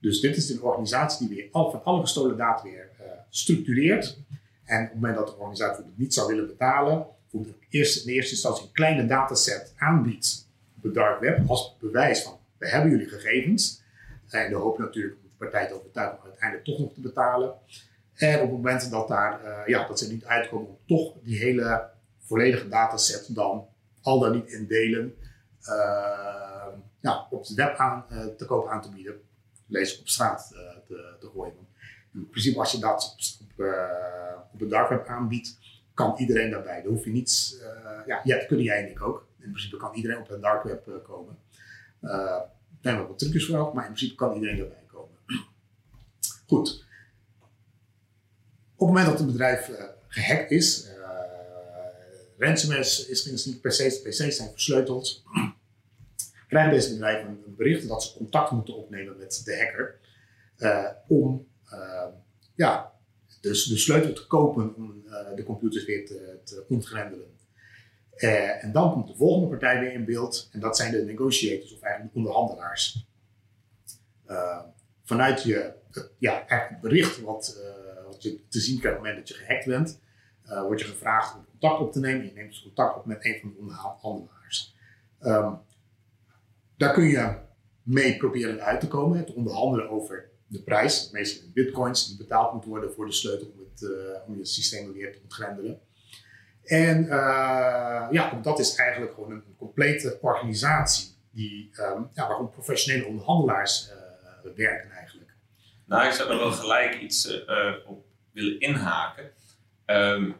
Dus 0.00 0.20
dit 0.20 0.36
is 0.36 0.50
een 0.50 0.62
organisatie 0.62 1.28
die 1.28 1.36
weer 1.36 1.48
al, 1.50 1.70
van 1.70 1.84
alle 1.84 2.00
gestolen 2.00 2.36
data 2.36 2.62
weer 2.62 2.90
uh, 3.00 3.06
structureert. 3.30 4.18
En 4.64 4.82
op 4.82 4.90
het 4.90 4.94
moment 4.94 5.16
dat 5.16 5.26
de 5.26 5.36
organisatie 5.36 5.84
niet 5.94 6.14
zou 6.14 6.28
willen 6.28 6.46
betalen, 6.46 7.06
eerste, 7.68 8.08
in 8.08 8.14
eerste 8.14 8.32
instantie 8.32 8.64
een 8.64 8.72
kleine 8.72 9.06
dataset 9.06 9.74
aanbiedt 9.76 10.48
op 10.76 10.82
het 10.82 10.94
dark 10.94 11.20
web 11.20 11.48
als 11.48 11.76
bewijs 11.80 12.22
van 12.22 12.38
we 12.58 12.68
hebben 12.68 12.90
jullie 12.90 13.08
gegevens. 13.08 13.82
En 14.28 14.50
de 14.50 14.56
hoop 14.56 14.78
natuurlijk 14.78 15.16
om 15.16 15.22
de 15.22 15.34
partij 15.38 15.66
te 15.66 15.74
overtuigen 15.74 16.18
om 16.18 16.24
uiteindelijk 16.24 16.68
toch 16.68 16.78
nog 16.78 16.94
te 16.94 17.00
betalen. 17.00 17.54
En 18.20 18.34
op 18.34 18.40
het 18.40 18.50
moment 18.50 18.90
dat, 18.90 19.08
daar, 19.08 19.44
uh, 19.44 19.66
ja, 19.66 19.86
dat 19.86 19.98
ze 19.98 20.12
niet 20.12 20.24
uitkomen 20.24 20.68
om 20.68 20.78
toch 20.86 21.14
die 21.22 21.38
hele 21.38 21.90
volledige 22.18 22.68
dataset 22.68 23.34
dan 23.34 23.66
al 24.02 24.18
dan 24.18 24.32
niet 24.32 24.52
in 24.52 24.66
delen 24.66 25.14
uh, 25.62 26.66
ja, 27.00 27.26
op 27.30 27.40
het 27.40 27.54
web 27.54 27.76
aan, 27.76 28.04
uh, 28.12 28.24
te 28.26 28.44
koop 28.44 28.68
aan 28.68 28.82
te 28.82 28.90
bieden, 28.90 29.20
lees 29.66 30.00
op 30.00 30.08
straat 30.08 30.48
te, 30.86 31.28
gooien. 31.32 31.68
In 32.14 32.28
principe 32.30 32.58
als 32.58 32.72
je 32.72 32.78
dat 32.78 33.16
op, 33.48 33.58
op, 33.58 34.62
op 34.62 34.70
dark 34.70 34.88
web 34.88 35.06
aanbiedt, 35.06 35.58
kan 35.94 36.14
iedereen 36.18 36.50
daarbij. 36.50 36.82
Dan 36.82 36.92
hoef 36.92 37.04
je 37.04 37.10
niets, 37.10 37.56
ja, 38.06 38.20
ja, 38.24 38.36
dat 38.36 38.46
kun 38.46 38.62
jij 38.62 38.82
en 38.84 38.90
ik 38.90 39.02
ook. 39.02 39.26
In 39.38 39.50
principe 39.50 39.76
kan 39.76 39.94
iedereen 39.94 40.18
op 40.18 40.28
het 40.28 40.42
dark 40.42 40.62
web 40.62 41.02
komen. 41.04 41.38
er 42.00 42.44
zijn 42.80 42.96
wel 42.96 43.06
wat 43.06 43.18
trucjes 43.18 43.46
voor, 43.46 43.74
maar 43.74 43.86
in 43.86 43.92
principe 43.92 44.14
kan 44.14 44.34
iedereen 44.34 44.56
daarbij 44.56 44.84
komen. 44.86 45.16
Goed. 46.46 46.88
Op 48.80 48.86
het 48.86 48.96
moment 48.96 49.12
dat 49.12 49.20
een 49.20 49.32
bedrijf 49.32 49.68
uh, 49.68 49.84
gehackt 50.08 50.50
is, 50.50 50.86
uh, 50.86 50.92
ransomware 52.38 52.80
is, 52.80 53.08
is 53.08 53.44
niet 53.46 53.60
per 53.60 53.72
se, 53.72 54.00
PC's 54.02 54.36
zijn 54.36 54.50
versleuteld, 54.50 55.22
krijgen 56.48 56.72
deze 56.72 56.92
bedrijven 56.92 57.28
een, 57.28 57.54
bericht 57.56 57.88
dat 57.88 58.02
ze 58.02 58.16
contact 58.16 58.50
moeten 58.50 58.76
opnemen 58.76 59.18
met 59.18 59.42
de 59.44 59.58
hacker 59.58 59.98
uh, 60.58 60.86
om 61.08 61.48
ja, 62.54 62.92
dus 63.40 63.64
de 63.64 63.76
sleutel 63.76 64.12
te 64.12 64.26
kopen 64.26 64.74
om 64.76 65.04
de 65.34 65.42
computers 65.42 65.84
weer 65.84 66.06
te, 66.06 66.64
ontgrendelen. 66.68 67.36
en 68.60 68.72
dan 68.72 68.92
komt 68.92 69.08
de 69.08 69.14
volgende 69.14 69.48
partij 69.48 69.80
weer 69.80 69.92
in 69.92 70.04
beeld 70.04 70.48
en 70.52 70.60
dat 70.60 70.76
zijn 70.76 70.92
de 70.92 71.04
negotiators 71.04 71.74
of 71.74 71.80
eigenlijk 71.80 72.12
de 72.12 72.18
onderhandelaars. 72.18 73.06
vanuit 75.04 75.42
je 75.42 75.72
ja, 76.18 76.44
het 76.46 76.80
bericht 76.80 77.20
wat 77.20 77.58
je 78.22 78.48
te 78.48 78.60
zien 78.60 78.78
krijgt 78.78 78.98
op 78.98 79.04
het 79.04 79.12
moment 79.12 79.28
dat 79.28 79.38
je 79.38 79.44
gehackt 79.44 79.66
bent, 79.66 80.00
uh, 80.46 80.62
word 80.62 80.80
je 80.80 80.86
gevraagd 80.86 81.36
om 81.36 81.46
contact 81.50 81.80
op 81.80 81.92
te 81.92 82.00
nemen. 82.00 82.26
Je 82.26 82.32
neemt 82.32 82.50
dus 82.50 82.62
contact 82.62 82.96
op 82.96 83.06
met 83.06 83.24
een 83.24 83.38
van 83.40 83.50
de 83.50 83.58
onderhandelaars. 83.58 84.76
Um, 85.22 85.58
daar 86.76 86.92
kun 86.92 87.04
je 87.04 87.34
mee 87.82 88.16
proberen 88.16 88.60
uit 88.60 88.80
te 88.80 88.88
komen, 88.88 89.26
te 89.26 89.34
onderhandelen 89.34 89.88
over 89.88 90.30
de 90.46 90.62
prijs, 90.62 91.10
meestal 91.10 91.44
in 91.44 91.52
bitcoins, 91.52 92.08
die 92.08 92.16
betaald 92.16 92.52
moet 92.52 92.64
worden 92.64 92.92
voor 92.92 93.06
de 93.06 93.12
sleutel 93.12 93.46
om, 93.46 93.58
het, 93.58 93.82
uh, 93.82 93.90
om 94.26 94.36
je 94.36 94.44
systeem 94.44 94.92
weer 94.92 95.12
te 95.12 95.18
ontgrendelen. 95.22 95.80
En 96.64 97.04
uh, 97.04 98.08
ja, 98.10 98.38
dat 98.42 98.58
is 98.58 98.74
eigenlijk 98.74 99.14
gewoon 99.14 99.30
een, 99.30 99.44
complete 99.58 100.18
organisatie 100.20 101.08
die, 101.30 101.70
um, 101.80 102.08
ja, 102.14 102.28
waarom 102.28 102.50
professionele 102.50 103.06
onderhandelaars 103.06 103.92
werken 104.54 104.90
eigenlijk. 104.90 105.30
Nou, 105.86 106.06
ik 106.06 106.12
zou 106.12 106.30
er 106.30 106.38
wel 106.38 106.52
gelijk 106.52 107.00
iets 107.00 107.44
op 107.86 108.04
willen 108.32 108.60
inhaken. 108.60 109.30
Um, 109.86 110.36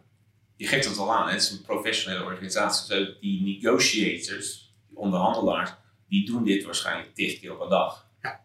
je 0.57 0.67
geeft 0.67 0.89
het 0.89 0.99
al 0.99 1.15
aan, 1.15 1.29
het 1.29 1.43
is 1.43 1.51
een 1.51 1.63
professionele 1.63 2.25
organisatie. 2.25 2.97
Dus 2.97 3.17
die 3.21 3.43
negotiators, 3.43 4.75
die 4.89 4.99
onderhandelaars, 4.99 5.71
die 6.09 6.27
doen 6.27 6.45
dit 6.45 6.65
waarschijnlijk 6.65 7.15
tig 7.15 7.41
keer 7.41 7.57
per 7.57 7.69
dag. 7.69 8.07
Ja. 8.23 8.41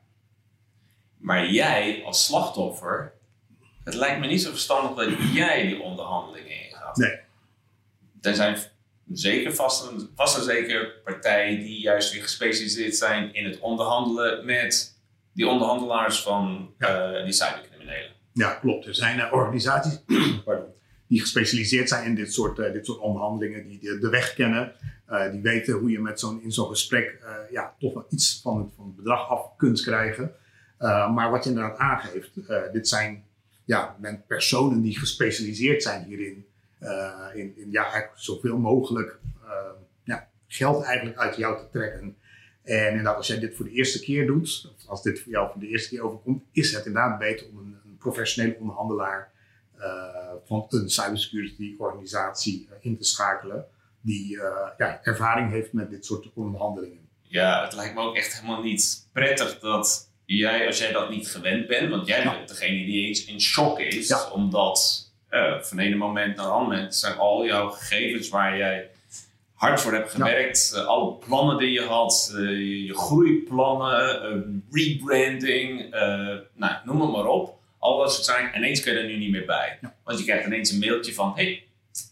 Maar 1.17 1.51
jij 1.51 2.01
als 2.05 2.25
slachtoffer, 2.25 3.13
het 3.83 3.93
lijkt 3.93 4.19
me 4.19 4.27
niet 4.27 4.41
zo 4.41 4.49
verstandig 4.49 5.05
dat 5.05 5.33
jij 5.33 5.67
die 5.67 5.81
onderhandelingen 5.81 6.63
ingaat. 6.65 6.97
Nee. 6.97 7.19
Er 8.21 8.35
zijn 8.35 8.57
zeker 9.13 9.55
vast 9.55 9.89
en, 9.89 10.09
vast 10.15 10.37
en 10.37 10.43
zeker 10.43 10.87
partijen 11.03 11.59
die 11.59 11.79
juist 11.79 12.13
weer 12.13 12.21
gespecialiseerd 12.21 12.95
zijn 12.95 13.33
in 13.33 13.45
het 13.45 13.59
onderhandelen 13.59 14.45
met 14.45 14.99
die 15.33 15.47
onderhandelaars 15.47 16.21
van 16.21 16.73
eh, 16.77 17.23
die 17.23 17.33
cybercriminelen. 17.33 17.74
Ja, 18.35 18.53
klopt. 18.53 18.85
Er 18.85 18.95
zijn 18.95 19.19
eh, 19.19 19.33
organisaties 19.33 20.03
pardon, 20.45 20.69
die 21.07 21.19
gespecialiseerd 21.19 21.89
zijn 21.89 22.05
in 22.05 22.15
dit 22.15 22.33
soort, 22.33 22.59
eh, 22.59 22.73
dit 22.73 22.85
soort 22.85 22.99
onderhandelingen, 22.99 23.67
die 23.67 23.99
de, 23.99 24.09
weg 24.09 24.33
kennen, 24.33 24.73
eh, 25.05 25.31
die 25.31 25.41
weten 25.41 25.73
hoe 25.73 25.91
je 25.91 25.99
met 25.99 26.19
zo'n, 26.19 26.41
in 26.41 26.51
zo'n 26.51 26.67
gesprek 26.67 27.23
ja, 27.51 27.75
toch 27.79 27.93
wel 27.93 28.05
iets 28.09 28.39
van 28.41 28.57
het, 28.57 28.67
van 28.75 28.85
het 28.85 28.95
bedrag 28.95 29.29
af 29.29 29.55
kunt 29.57 29.81
krijgen. 29.81 30.31
Maar 31.13 31.31
wat 31.31 31.43
je 31.43 31.49
inderdaad 31.49 31.77
aangeeft, 31.77 32.31
dit 32.71 32.87
zijn 32.87 33.23
ja, 33.65 33.97
personen 34.27 34.81
die 34.81 34.99
gespecialiseerd 34.99 35.83
zijn 35.83 36.03
hierin. 36.03 36.45
in, 37.33 37.57
in 37.57 37.71
ja, 37.71 38.09
zoveel 38.15 38.57
mogelijk 38.57 39.19
eh, 39.45 39.79
ja, 40.03 40.29
geld 40.47 40.83
eigenlijk 40.83 41.17
uit 41.17 41.35
jou 41.35 41.57
te 41.57 41.69
trekken. 41.71 42.15
En 42.63 42.89
inderdaad, 42.89 43.15
als 43.15 43.27
jij 43.27 43.39
dit 43.39 43.55
voor 43.55 43.65
de 43.65 43.71
eerste 43.71 43.99
keer 43.99 44.27
doet, 44.27 44.73
of 44.75 44.87
als 44.87 45.03
dit 45.03 45.19
voor 45.21 45.31
jou 45.31 45.51
voor 45.51 45.61
de 45.61 45.67
eerste 45.67 45.89
keer 45.89 46.01
overkomt, 46.01 46.43
is 46.51 46.73
het 46.73 46.85
inderdaad 46.85 47.19
beter 47.19 47.47
om 47.47 47.57
professionele 48.05 48.57
onderhandelaar 48.59 49.31
eh, 49.77 50.33
van 50.45 50.65
een 50.69 50.89
cybersecurity 50.89 51.75
organisatie 51.77 52.67
eh, 52.69 52.77
in 52.81 52.97
te 52.97 53.03
schakelen. 53.03 53.65
Die 54.01 54.41
eh, 54.41 54.69
ja, 54.77 54.99
ervaring 55.03 55.51
heeft 55.51 55.73
met 55.73 55.89
dit 55.89 56.05
soort 56.05 56.29
onderhandelingen. 56.33 57.09
Ja, 57.21 57.63
het 57.63 57.73
lijkt 57.73 57.95
me 57.95 58.01
ook 58.01 58.15
echt 58.15 58.33
helemaal 58.33 58.61
niet 58.61 59.07
prettig 59.13 59.59
dat 59.59 60.09
jij, 60.25 60.67
als 60.67 60.77
jij 60.79 60.91
dat 60.91 61.09
niet 61.09 61.27
gewend 61.27 61.67
bent, 61.67 61.89
want 61.89 62.07
jij 62.07 62.23
Ja. 62.23 62.31
bent 62.31 62.47
degene 62.47 62.85
die 62.85 63.07
eens 63.07 63.25
in 63.25 63.41
shock 63.41 63.79
is, 63.79 64.07
Ja. 64.07 64.29
omdat 64.31 65.03
van 65.61 65.79
ene 65.79 65.95
moment 65.95 66.35
naar 66.35 66.45
een 66.45 66.51
ander 66.51 66.75
moment 66.75 66.95
zijn 66.95 67.17
al 67.17 67.45
jouw 67.45 67.69
gegevens 67.69 68.29
waar 68.29 68.57
jij 68.57 68.89
hard 69.53 69.81
voor 69.81 69.93
hebt 69.93 70.11
gewerkt, 70.11 70.73
alle 70.73 71.13
plannen 71.15 71.57
die 71.57 71.71
je 71.71 71.81
had, 71.81 72.31
je, 72.85 72.93
groeiplannen, 72.93 74.63
rebranding, 74.71 75.89
nou, 76.53 76.73
noem 76.85 77.01
het 77.01 77.11
maar 77.11 77.25
op. 77.25 77.54
Al 77.85 77.97
dat 77.97 78.13
soort 78.13 78.25
zaken. 78.25 78.57
Ineens 78.57 78.81
kun 78.81 78.93
je 78.93 78.99
er 78.99 79.05
nu 79.05 79.17
niet 79.17 79.31
meer 79.31 79.45
bij. 79.45 79.77
Ja. 79.81 79.93
Want 80.03 80.19
je 80.19 80.25
krijgt 80.25 80.45
ineens 80.45 80.71
een 80.71 80.79
mailtje 80.79 81.13
van: 81.13 81.31
hey, 81.35 81.63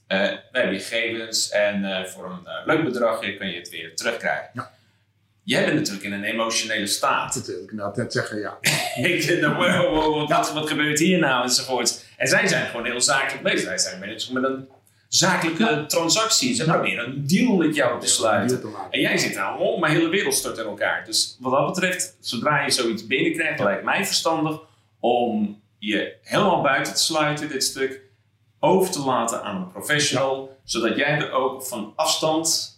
eh, 0.08 0.20
we 0.20 0.58
hebben 0.58 0.74
je 0.74 0.80
gegevens 0.80 1.50
en 1.50 1.86
eh, 1.86 2.06
voor 2.06 2.26
een 2.26 2.46
eh, 2.46 2.66
leuk 2.66 2.84
bedragje 2.84 3.38
kun 3.38 3.48
je 3.48 3.60
het 3.60 3.70
weer 3.70 3.96
terugkrijgen. 3.96 4.50
Ja. 4.54 4.72
Jij 5.44 5.66
bent 5.66 5.78
natuurlijk 5.78 6.06
in 6.06 6.14
een 6.14 6.24
emotionele 6.24 6.86
staat. 6.86 7.34
Dat 7.34 7.50
ik 7.50 7.70
inderdaad 7.70 7.96
net 7.96 8.14
zeggen, 8.14 8.40
ja. 8.40 8.58
Ik 9.10 9.28
denk, 9.28 9.42
nou, 9.42 9.56
wow, 9.56 10.30
wat, 10.30 10.54
wat 10.54 10.68
gebeurt 10.68 11.00
hier 11.00 11.20
nou 11.20 11.44
enzovoort. 11.44 12.06
En 12.18 12.28
zij 12.28 12.48
zijn 12.48 12.66
gewoon 12.66 12.86
heel 12.86 13.02
zakelijk 13.02 13.44
bezig. 13.44 13.62
Zij 13.62 13.78
zijn 13.78 14.00
bezig 14.00 14.32
met 14.32 14.44
een 14.44 14.68
zakelijke 15.08 15.86
transactie. 15.88 16.56
Ze 16.56 16.64
proberen 16.64 17.06
een 17.06 17.28
deal 17.28 17.56
met 17.56 17.76
jou 17.76 18.00
te 18.02 18.08
sluiten. 18.08 18.62
Te. 18.62 18.72
En 18.90 19.00
jij 19.00 19.18
zit 19.18 19.34
daar, 19.34 19.58
oh, 19.58 19.80
mijn 19.80 19.94
hele 19.94 20.10
wereld 20.10 20.34
stort 20.34 20.58
in 20.58 20.66
elkaar. 20.66 21.06
Dus 21.06 21.38
wat 21.40 21.52
dat 21.52 21.74
betreft, 21.74 22.18
zodra 22.20 22.64
je 22.64 22.72
zoiets 22.72 23.08
binnenkrijgt, 23.08 23.60
lijkt 23.60 23.84
mij 23.84 24.06
verstandig 24.06 24.60
om 25.00 25.62
je 25.88 26.18
helemaal 26.22 26.62
buiten 26.62 26.94
te 26.94 27.02
sluiten, 27.04 27.50
dit 27.50 27.64
stuk, 27.64 28.02
over 28.60 28.92
te 28.92 29.00
laten 29.04 29.44
aan 29.44 29.56
een 29.62 29.72
professional, 29.72 30.58
zodat 30.64 30.96
jij 30.98 31.18
er 31.20 31.32
ook 31.32 31.64
van 31.64 31.94
afstand 31.96 32.72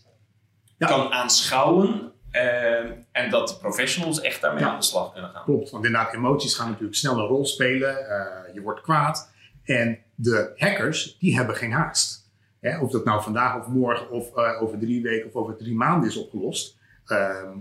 Ja. 0.77 0.87
kan 0.87 1.11
aanschouwen 1.11 2.11
eh, 2.31 2.79
en 3.11 3.29
dat 3.29 3.47
de 3.47 3.57
professionals 3.57 4.21
echt 4.21 4.41
daarmee 4.41 4.63
Ja. 4.63 4.69
aan 4.69 4.79
de 4.79 4.85
slag 4.85 5.11
kunnen 5.13 5.31
gaan. 5.31 5.43
Klopt, 5.43 5.69
want 5.69 5.85
inderdaad, 5.85 6.13
emoties 6.13 6.55
gaan 6.55 6.67
natuurlijk 6.69 6.95
snel 6.97 7.17
een 7.19 7.25
rol 7.27 7.45
spelen. 7.45 8.09
Eh, 8.09 8.53
je 8.53 8.61
wordt 8.61 8.81
kwaad. 8.81 9.31
En 9.63 9.99
de 10.15 10.53
hackers, 10.55 11.17
die 11.19 11.35
hebben 11.35 11.55
geen 11.55 11.71
haast. 11.71 12.29
Hè, 12.61 12.79
of 12.79 12.91
dat 12.91 13.05
nou 13.05 13.23
vandaag 13.23 13.55
of 13.59 13.67
morgen 13.67 14.09
of 14.09 14.35
eh, 14.35 14.61
over 14.61 14.79
drie 14.79 15.01
weken 15.01 15.27
of 15.27 15.33
over 15.33 15.55
drie 15.57 15.75
maanden 15.75 16.09
is 16.09 16.17
opgelost. 16.17 16.77
Ehm, 17.05 17.57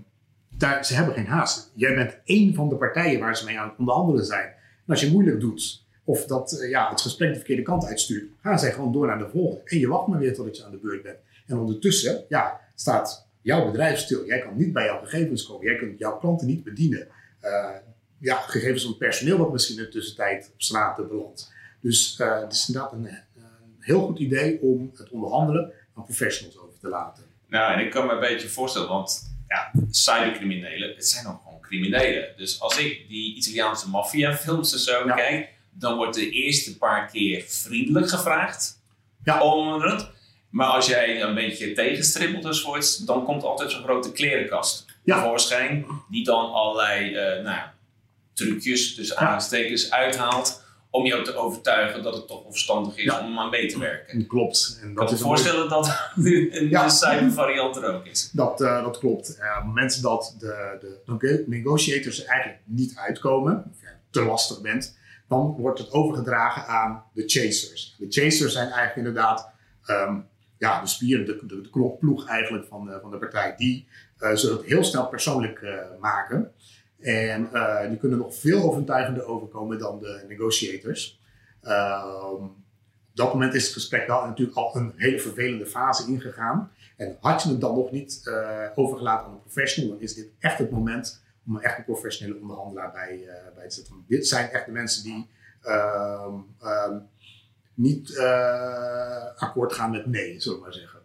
daar, 0.51 0.85
ze 0.85 0.95
hebben 0.95 1.15
geen 1.15 1.27
haast. 1.27 1.73
Jij 1.75 1.95
bent 1.95 2.19
één 2.25 2.55
van 2.55 2.69
de 2.69 2.77
partijen 2.77 3.21
waar 3.21 3.37
ze 3.37 3.45
mee 3.45 3.59
aan 3.59 3.69
het 3.69 3.79
onderhandelen 3.79 4.25
zijn. 4.25 4.53
Als 4.87 5.01
je 5.01 5.11
moeilijk 5.11 5.41
doet 5.41 5.85
of 6.05 6.27
dat 6.27 6.53
eh, 6.53 6.71
ja, 6.71 6.91
het 6.91 7.01
gesprek 7.01 7.29
de 7.29 7.35
verkeerde 7.35 7.63
kant 7.63 7.85
uitstuurt, 7.85 8.31
gaan 8.43 8.59
zij 8.59 8.73
gewoon 8.73 8.93
door 8.93 9.07
naar 9.07 9.19
de 9.19 9.29
volgende. 9.29 9.63
En 9.65 9.79
je 9.79 9.89
wacht 9.89 10.07
maar 10.07 10.19
weer 10.19 10.35
totdat 10.35 10.57
je 10.57 10.65
aan 10.65 10.71
de 10.71 10.77
beurt 10.77 11.03
bent. 11.03 11.19
En 11.47 11.59
ondertussen 11.59 12.25
ja, 12.29 12.61
staat 12.75 13.27
jouw 13.41 13.67
bedrijf 13.67 13.99
stil. 13.99 14.27
Jij 14.27 14.39
kan 14.39 14.57
niet 14.57 14.73
bij 14.73 14.85
jouw 14.85 15.01
gegevens 15.01 15.47
komen. 15.47 15.67
Jij 15.67 15.77
kunt 15.77 15.99
jouw 15.99 16.19
klanten 16.19 16.47
niet 16.47 16.65
bedienen. 16.65 17.09
Eh, 17.41 17.71
ja, 18.19 18.37
gegevens 18.37 18.83
van 18.83 18.91
het 18.91 18.99
personeel 18.99 19.39
wat 19.39 19.53
misschien 19.53 19.77
in 19.77 19.83
de 19.83 19.89
tussentijd 19.89 20.51
op 20.53 20.63
straat 20.63 21.09
belandt. 21.09 21.53
Dus 21.81 22.17
eh, 22.19 22.41
het 22.41 22.53
is 22.53 22.69
inderdaad 22.69 22.93
een, 22.93 23.07
een 23.07 23.77
heel 23.79 24.07
goed 24.07 24.19
idee 24.19 24.61
om 24.61 24.91
het 24.95 25.11
onderhandelen 25.11 25.73
aan 25.95 26.05
professionals 26.05 26.59
over 26.59 26.79
te 26.79 26.89
laten. 26.89 27.25
Nou, 27.47 27.73
en 27.73 27.85
ik 27.85 27.91
kan 27.91 28.07
me 28.07 28.13
een 28.13 28.21
beetje 28.21 28.49
voorstellen, 28.49 28.89
want 28.89 29.37
ja, 29.49 29.71
cybercriminelen, 29.91 30.95
het 30.95 31.09
zijn 31.09 31.27
ook 31.27 31.41
gewoon 31.43 31.54
criminelen. 31.69 32.29
Dus 32.37 32.61
als 32.61 32.79
ik 32.79 33.09
die 33.09 33.37
Italiaanse 33.37 33.89
maffiafilms 33.89 34.73
en 34.73 34.79
zo 34.79 35.07
Ja. 35.07 35.15
kijk, 35.15 35.49
dan 35.71 35.97
wordt 35.97 36.15
de 36.17 36.31
eerste 36.31 36.79
paar 36.79 37.11
keer 37.11 37.45
vriendelijk 37.47 38.09
gevraagd 38.09 38.81
Ja. 39.25 39.43
om 39.43 39.83
het. 39.83 40.11
Maar 40.51 40.67
als 40.69 40.87
jij 40.87 41.23
een 41.23 41.35
beetje 41.35 41.73
tegenstribbelt 41.73 42.45
enzovoorts, 42.45 42.97
dan 42.97 43.25
komt 43.25 43.43
altijd 43.43 43.71
zo'n 43.71 43.83
grote 43.83 44.13
klerenkast 44.13 44.85
Ja. 45.05 45.17
tevoorschijn, 45.23 45.87
die 46.11 46.25
dan 46.25 46.53
allerlei 46.53 47.15
eh, 47.15 47.43
nou, 47.45 47.59
trucjes, 48.33 48.95
dus 48.95 49.15
aanstekers 49.17 49.91
uithaalt, 49.91 50.64
om 50.95 51.07
jou 51.07 51.25
te 51.25 51.35
overtuigen 51.37 52.03
dat 52.03 52.15
het 52.17 52.27
toch 52.27 52.43
wel 52.43 52.51
verstandig 52.51 52.97
is 52.97 53.05
Ja. 53.05 53.27
om 53.27 53.39
aan 53.39 53.51
mee 53.51 53.67
te 53.67 53.79
werken. 53.79 54.13
En 54.13 54.27
klopt. 54.27 54.79
En 54.83 54.89
Ik 54.91 54.97
dat 54.97 55.05
kan 55.07 55.15
me 55.15 55.21
voorstellen 55.21 55.69
dat 55.69 56.11
een 56.17 56.69
Ja. 56.69 56.89
cybervariant 56.89 57.77
er 57.77 57.95
ook 57.95 58.07
is. 58.07 58.31
Dat, 58.33 58.61
eh, 58.61 58.83
dat 58.85 58.99
klopt. 58.99 59.37
Eh, 59.39 59.49
op 59.49 59.55
het 59.57 59.65
moment 59.65 60.03
dat 60.03 60.37
de, 60.39 60.77
de, 60.81 61.17
de 61.19 61.45
negotiators 61.47 62.23
er 62.23 62.29
eigenlijk 62.29 62.61
niet 62.65 62.97
uitkomen, 62.97 63.65
of 63.75 63.81
je 63.81 63.89
te 64.11 64.23
lastig 64.25 64.61
bent, 64.61 64.99
dan 65.29 65.57
wordt 65.59 65.79
het 65.79 65.93
overgedragen 65.93 66.67
aan 66.67 67.05
de 67.15 67.23
chasers. 67.27 67.95
De 67.99 68.07
chasers 68.09 68.53
zijn 68.53 68.67
eigenlijk 68.67 68.97
inderdaad 68.97 69.49
ehm, 69.87 70.17
ja, 70.59 70.81
de 70.81 70.87
spieren, 70.87 71.27
de, 71.27 71.39
de, 71.47 71.61
de 71.61 71.71
klokploeg 71.71 72.29
eigenlijk 72.29 72.67
van, 72.67 72.85
de- 72.87 72.99
van 73.03 73.11
de 73.11 73.19
partij. 73.19 73.55
Die 73.57 73.89
eh, 74.19 74.35
zullen 74.35 74.57
het 74.57 74.67
heel 74.67 74.85
snel 74.85 75.07
persoonlijk 75.09 75.59
eh, 75.63 75.75
maken. 76.01 76.53
En 77.05 77.53
eh, 77.53 77.89
die 77.89 77.99
kunnen 77.99 78.19
nog 78.19 78.35
veel 78.35 78.63
overtuigender 78.63 79.27
overkomen 79.27 79.79
dan 79.79 80.01
de 80.01 80.25
negotiators. 80.29 81.21
Ehm, 81.63 82.43
op 82.43 83.21
dat 83.21 83.33
moment 83.33 83.55
is 83.55 83.65
het 83.65 83.73
gesprek 83.73 84.07
wel 84.07 84.27
natuurlijk 84.27 84.57
al 84.57 84.77
een 84.77 84.93
hele 84.97 85.19
vervelende 85.19 85.67
fase 85.67 86.11
ingegaan. 86.11 86.71
En 86.97 87.17
had 87.21 87.43
je 87.43 87.49
het 87.49 87.61
dan 87.61 87.75
nog 87.75 87.91
niet 87.91 88.21
eh, 88.25 88.67
overgelaten 88.75 89.27
aan 89.27 89.33
een 89.33 89.41
professional, 89.41 89.91
dan 89.91 90.01
is 90.01 90.15
dit 90.15 90.29
echt 90.39 90.59
het 90.59 90.71
moment 90.71 91.23
om 91.47 91.57
een 91.57 91.63
echt 91.63 91.79
een 91.79 91.85
professionele 91.85 92.41
onderhandelaar 92.41 92.93
bij, 92.93 93.27
eh, 93.29 93.55
bij 93.55 93.69
te 93.69 93.75
zetten. 93.75 94.05
Dit 94.09 94.27
zijn 94.27 94.51
echt 94.51 94.67
de 94.67 94.73
mensen 94.73 95.03
die 95.03 95.31
ehm, 95.63 96.35
ehm, 96.61 96.99
niet 97.75 98.19
akkoord 99.37 99.73
gaan 99.73 99.91
met 99.91 100.07
nee, 100.07 100.41
zullen 100.41 100.59
we 100.59 100.65
maar 100.65 100.75
zeggen. 100.75 101.01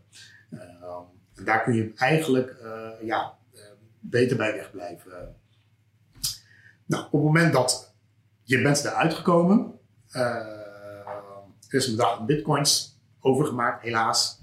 En 1.36 1.46
daar 1.46 1.64
kun 1.64 1.74
je 1.74 1.92
eigenlijk 1.96 2.56
ja, 3.02 3.38
beter 4.00 4.38
bij 4.38 4.54
wegblijven. 4.54 5.39
Nou, 6.90 7.04
op 7.04 7.12
het 7.12 7.22
moment 7.22 7.54
dat 7.54 7.94
je 8.44 8.62
bent 8.62 8.86
eruit 8.86 9.14
gekomen, 9.14 9.80
eh, 10.10 10.22
er 11.68 11.76
is 11.76 11.88
een 11.88 11.96
bedrag 11.96 12.26
bitcoins 12.26 13.00
overgemaakt, 13.20 13.84
helaas. 13.84 14.40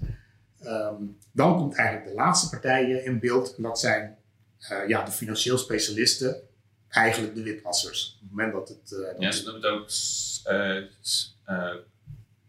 Ehm, 0.59 1.03
dan 1.31 1.57
komt 1.57 1.75
eigenlijk 1.75 2.09
de 2.09 2.15
laatste 2.15 2.49
partijen 2.49 3.05
in 3.05 3.19
beeld. 3.19 3.55
En 3.55 3.63
dat 3.63 3.79
zijn 3.79 4.17
eh, 4.59 4.87
ja, 4.87 5.03
de 5.03 5.11
financieel 5.11 5.57
specialisten, 5.57 6.41
eigenlijk 6.89 7.35
de 7.35 7.43
witwassers. 7.43 8.13
Op 8.15 8.21
het 8.21 8.29
moment 8.29 8.53
dat 8.53 8.69
het... 8.69 8.91
eh, 8.91 8.99
dat 8.99 9.15
Ja, 9.21 9.31
ze 9.31 9.43
noemen 9.43 9.61
het 9.61 9.71
ook 9.71 9.89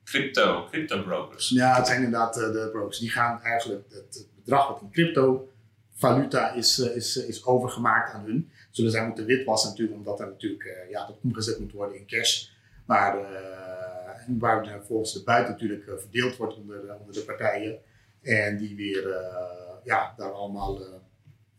crypto, 0.05 0.67
crypto 0.71 1.03
brokers. 1.03 1.49
Ja, 1.49 1.77
het 1.77 1.87
zijn 1.87 2.03
inderdaad 2.03 2.35
de 2.35 2.69
brokers. 2.73 2.99
Die 2.99 3.11
gaan 3.11 3.43
eigenlijk 3.43 3.85
het, 3.91 4.27
bedrag 4.37 4.69
wat 4.69 4.81
in 4.81 4.91
crypto 4.91 5.53
valuta 5.95 6.53
is, 6.53 6.79
is, 6.79 7.17
is 7.17 7.45
overgemaakt 7.45 8.13
aan 8.13 8.25
hun. 8.25 8.51
Zullen 8.79 8.93
zij 8.93 9.07
moeten 9.07 9.25
witwassen 9.25 9.71
natuurlijk, 9.71 9.99
omdat 9.99 10.21
er 10.21 10.27
natuurlijk 10.27 10.65
eh, 10.65 10.91
ja, 10.91 11.07
dat 11.07 11.17
omgezet 11.23 11.59
moet 11.59 11.73
worden 11.73 11.97
in 11.97 12.07
cash. 12.07 12.49
Maar 12.87 13.19
eh, 13.19 14.39
waar 14.39 14.85
volgens 14.87 15.13
de 15.13 15.23
buiten 15.23 15.53
natuurlijk 15.53 15.87
eh, 15.87 15.95
verdeeld 15.97 16.37
wordt 16.37 16.57
onder, 16.57 16.97
onder 17.01 17.15
de 17.15 17.21
partijen. 17.21 17.79
En 18.23 18.57
die 18.57 18.77
weer 18.77 19.09
ja, 19.85 20.15
daar 20.17 20.33
allemaal 20.33 20.81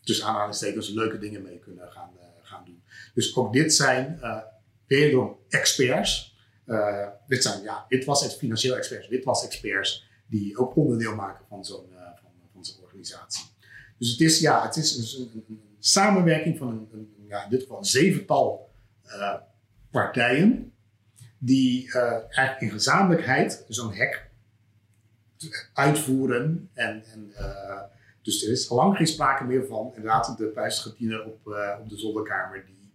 tussen 0.02 0.26
aanhalingstekens 0.26 0.90
leuke 0.90 1.18
dingen 1.18 1.42
mee 1.42 1.60
kunnen 1.60 1.92
gaan, 1.92 2.12
gaan 2.42 2.66
doen. 2.66 2.84
Dus 3.14 3.36
ook 3.36 3.54
dit 3.54 3.74
zijn 3.74 4.20
wederom 4.88 5.38
experts. 5.50 6.38
Dit, 7.28 7.44
zijn, 7.44 7.64
ja, 7.64 7.86
dit 7.90 8.06
was 8.06 8.24
het 8.24 8.36
financieel 8.36 8.76
experts, 8.76 9.08
dit 9.08 9.24
was 9.24 9.46
experts 9.46 10.10
die 10.28 10.58
ook 10.58 10.76
onderdeel 10.76 11.16
maken 11.16 11.46
van 11.50 11.66
zo'n 11.66 11.90
van, 12.22 12.32
van 12.54 12.84
organisatie. 12.84 13.46
Dus 13.98 14.12
het 14.12 14.22
is, 14.22 14.40
ja, 14.40 14.66
het 14.66 14.76
is 14.76 15.18
een 15.18 15.69
samenwerking 15.80 16.58
van 16.58 16.88
een, 16.92 17.14
ja, 17.28 17.48
dit 17.50 17.62
geval 17.62 17.78
een 17.78 17.86
zevental 17.86 18.70
uh, 19.06 19.36
partijen 19.92 20.74
die 21.38 21.94
eigenlijk 21.94 22.62
in 22.62 22.70
gezamenlijkheid 22.70 23.66
zo'n 23.68 23.96
hack 23.96 24.28
uitvoeren. 25.74 26.70
En, 26.74 27.04
en, 27.04 27.34
dus 28.22 28.46
er 28.46 28.52
is 28.52 28.70
al 28.70 28.78
lang 28.78 28.98
geen 28.98 29.08
sprake 29.08 29.44
meer 29.44 29.66
van 29.66 29.92
inderdaad 29.96 30.38
de 30.38 30.46
prijsgetiener 30.46 31.26
op, 31.26 31.48
op 31.82 31.90
de 31.90 31.98
zolderkamer 31.98 32.66
die 32.66 32.92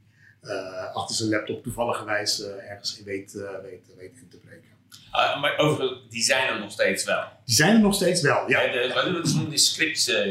achter 0.93 1.17
zijn 1.17 1.31
laptop 1.31 1.63
toevalligerwijs 1.63 2.43
ergens 2.43 2.99
in 2.99 3.05
weet, 3.05 3.33
weet, 3.63 3.95
weet 3.97 4.17
in 4.17 4.29
te 4.29 4.39
breken. 4.39 4.74
Uh, 5.13 5.41
maar 5.41 5.57
over, 5.57 5.97
die 6.11 6.23
zijn 6.23 6.49
er 6.49 6.61
nog 6.61 6.73
steeds 6.73 7.05
wel. 7.05 7.25
Die 7.45 7.55
zijn 7.55 7.75
er 7.75 7.81
nog 7.81 7.95
steeds 7.95 8.21
wel, 8.21 8.51
ja. 8.51 8.61
de, 8.61 8.91
wat 8.95 9.05
doen 9.05 9.45
we 9.45 9.49
die 9.49 9.59
scripts, 9.59 10.09
uh, 10.09 10.31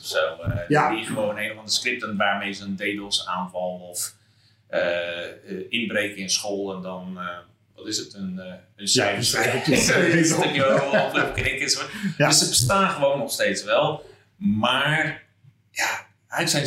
of 0.00 0.06
zo? 0.06 0.18
ja. 0.68 0.94
Die 0.94 1.04
gewoon 1.04 1.38
een 1.38 1.50
of 1.50 1.56
andere 1.56 1.76
scripten 1.76 2.16
waarmee 2.16 2.52
ze 2.52 2.64
een 2.64 2.76
DDoS 2.76 3.26
aanval 3.26 3.88
of 3.90 4.14
inbreken 5.68 6.16
in 6.16 6.30
school 6.30 6.74
en 6.74 6.82
dan, 6.82 7.18
wat 7.74 7.86
is 7.86 7.96
het, 7.96 8.14
een, 8.14 8.40
een 8.76 8.88
cijfertje. 8.88 9.72
een 10.18 10.24
stukje 10.24 10.82
op 10.92 11.34
knikken. 11.34 11.86
Dus 12.16 12.38
ze 12.38 12.48
bestaan 12.48 12.90
gewoon 12.90 13.18
nog 13.18 13.32
steeds 13.32 13.64
wel. 13.64 14.10
Maar 14.36 15.22
ja, 15.70 16.06
uit 16.28 16.50
zijn 16.50 16.66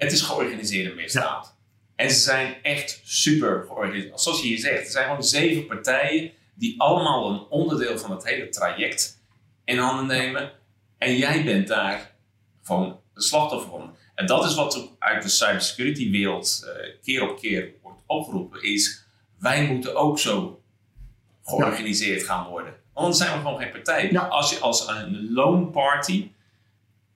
het 0.00 0.12
is 0.12 0.20
georganiseerde 0.20 0.94
misdaad. 0.94 1.54
Ja. 1.54 1.59
En 2.00 2.10
ze 2.10 2.20
zijn 2.20 2.54
echt 2.62 3.00
super 3.04 3.64
georganiseerd. 3.66 4.20
Zoals 4.20 4.40
je 4.40 4.46
hier 4.46 4.58
zegt, 4.58 4.84
er 4.84 4.90
zijn 4.90 5.04
gewoon 5.04 5.24
zeven 5.24 5.66
partijen 5.66 6.32
die 6.54 6.80
allemaal 6.80 7.30
een 7.30 7.40
onderdeel 7.40 7.98
van 7.98 8.10
het 8.10 8.24
hele 8.24 8.48
traject 8.48 9.22
in 9.64 9.78
handen 9.78 10.06
nemen. 10.06 10.52
En 10.98 11.16
jij 11.16 11.44
bent 11.44 11.68
daar 11.68 12.14
gewoon 12.62 13.00
de 13.14 13.22
slachtoffer 13.22 13.70
van. 13.70 13.96
En 14.14 14.26
dat 14.26 14.44
is 14.44 14.54
wat 14.54 14.90
uit 14.98 15.22
de 15.22 15.28
cybersecurity 15.28 16.10
wereld 16.10 16.62
uh, 16.64 16.94
keer 17.02 17.30
op 17.30 17.38
keer 17.38 17.72
wordt 17.82 18.00
opgeroepen, 18.06 18.62
is 18.62 19.04
wij 19.38 19.66
moeten 19.66 19.96
ook 19.96 20.18
zo 20.18 20.62
georganiseerd 21.44 22.22
gaan 22.22 22.48
worden. 22.48 22.74
Anders 22.92 23.18
zijn 23.18 23.32
we 23.32 23.38
gewoon 23.38 23.60
geen 23.60 23.70
partij. 23.70 24.18
Als 24.18 24.50
je 24.50 24.58
als 24.58 24.88
een 24.88 25.32
lone 25.32 25.66
party 25.66 26.30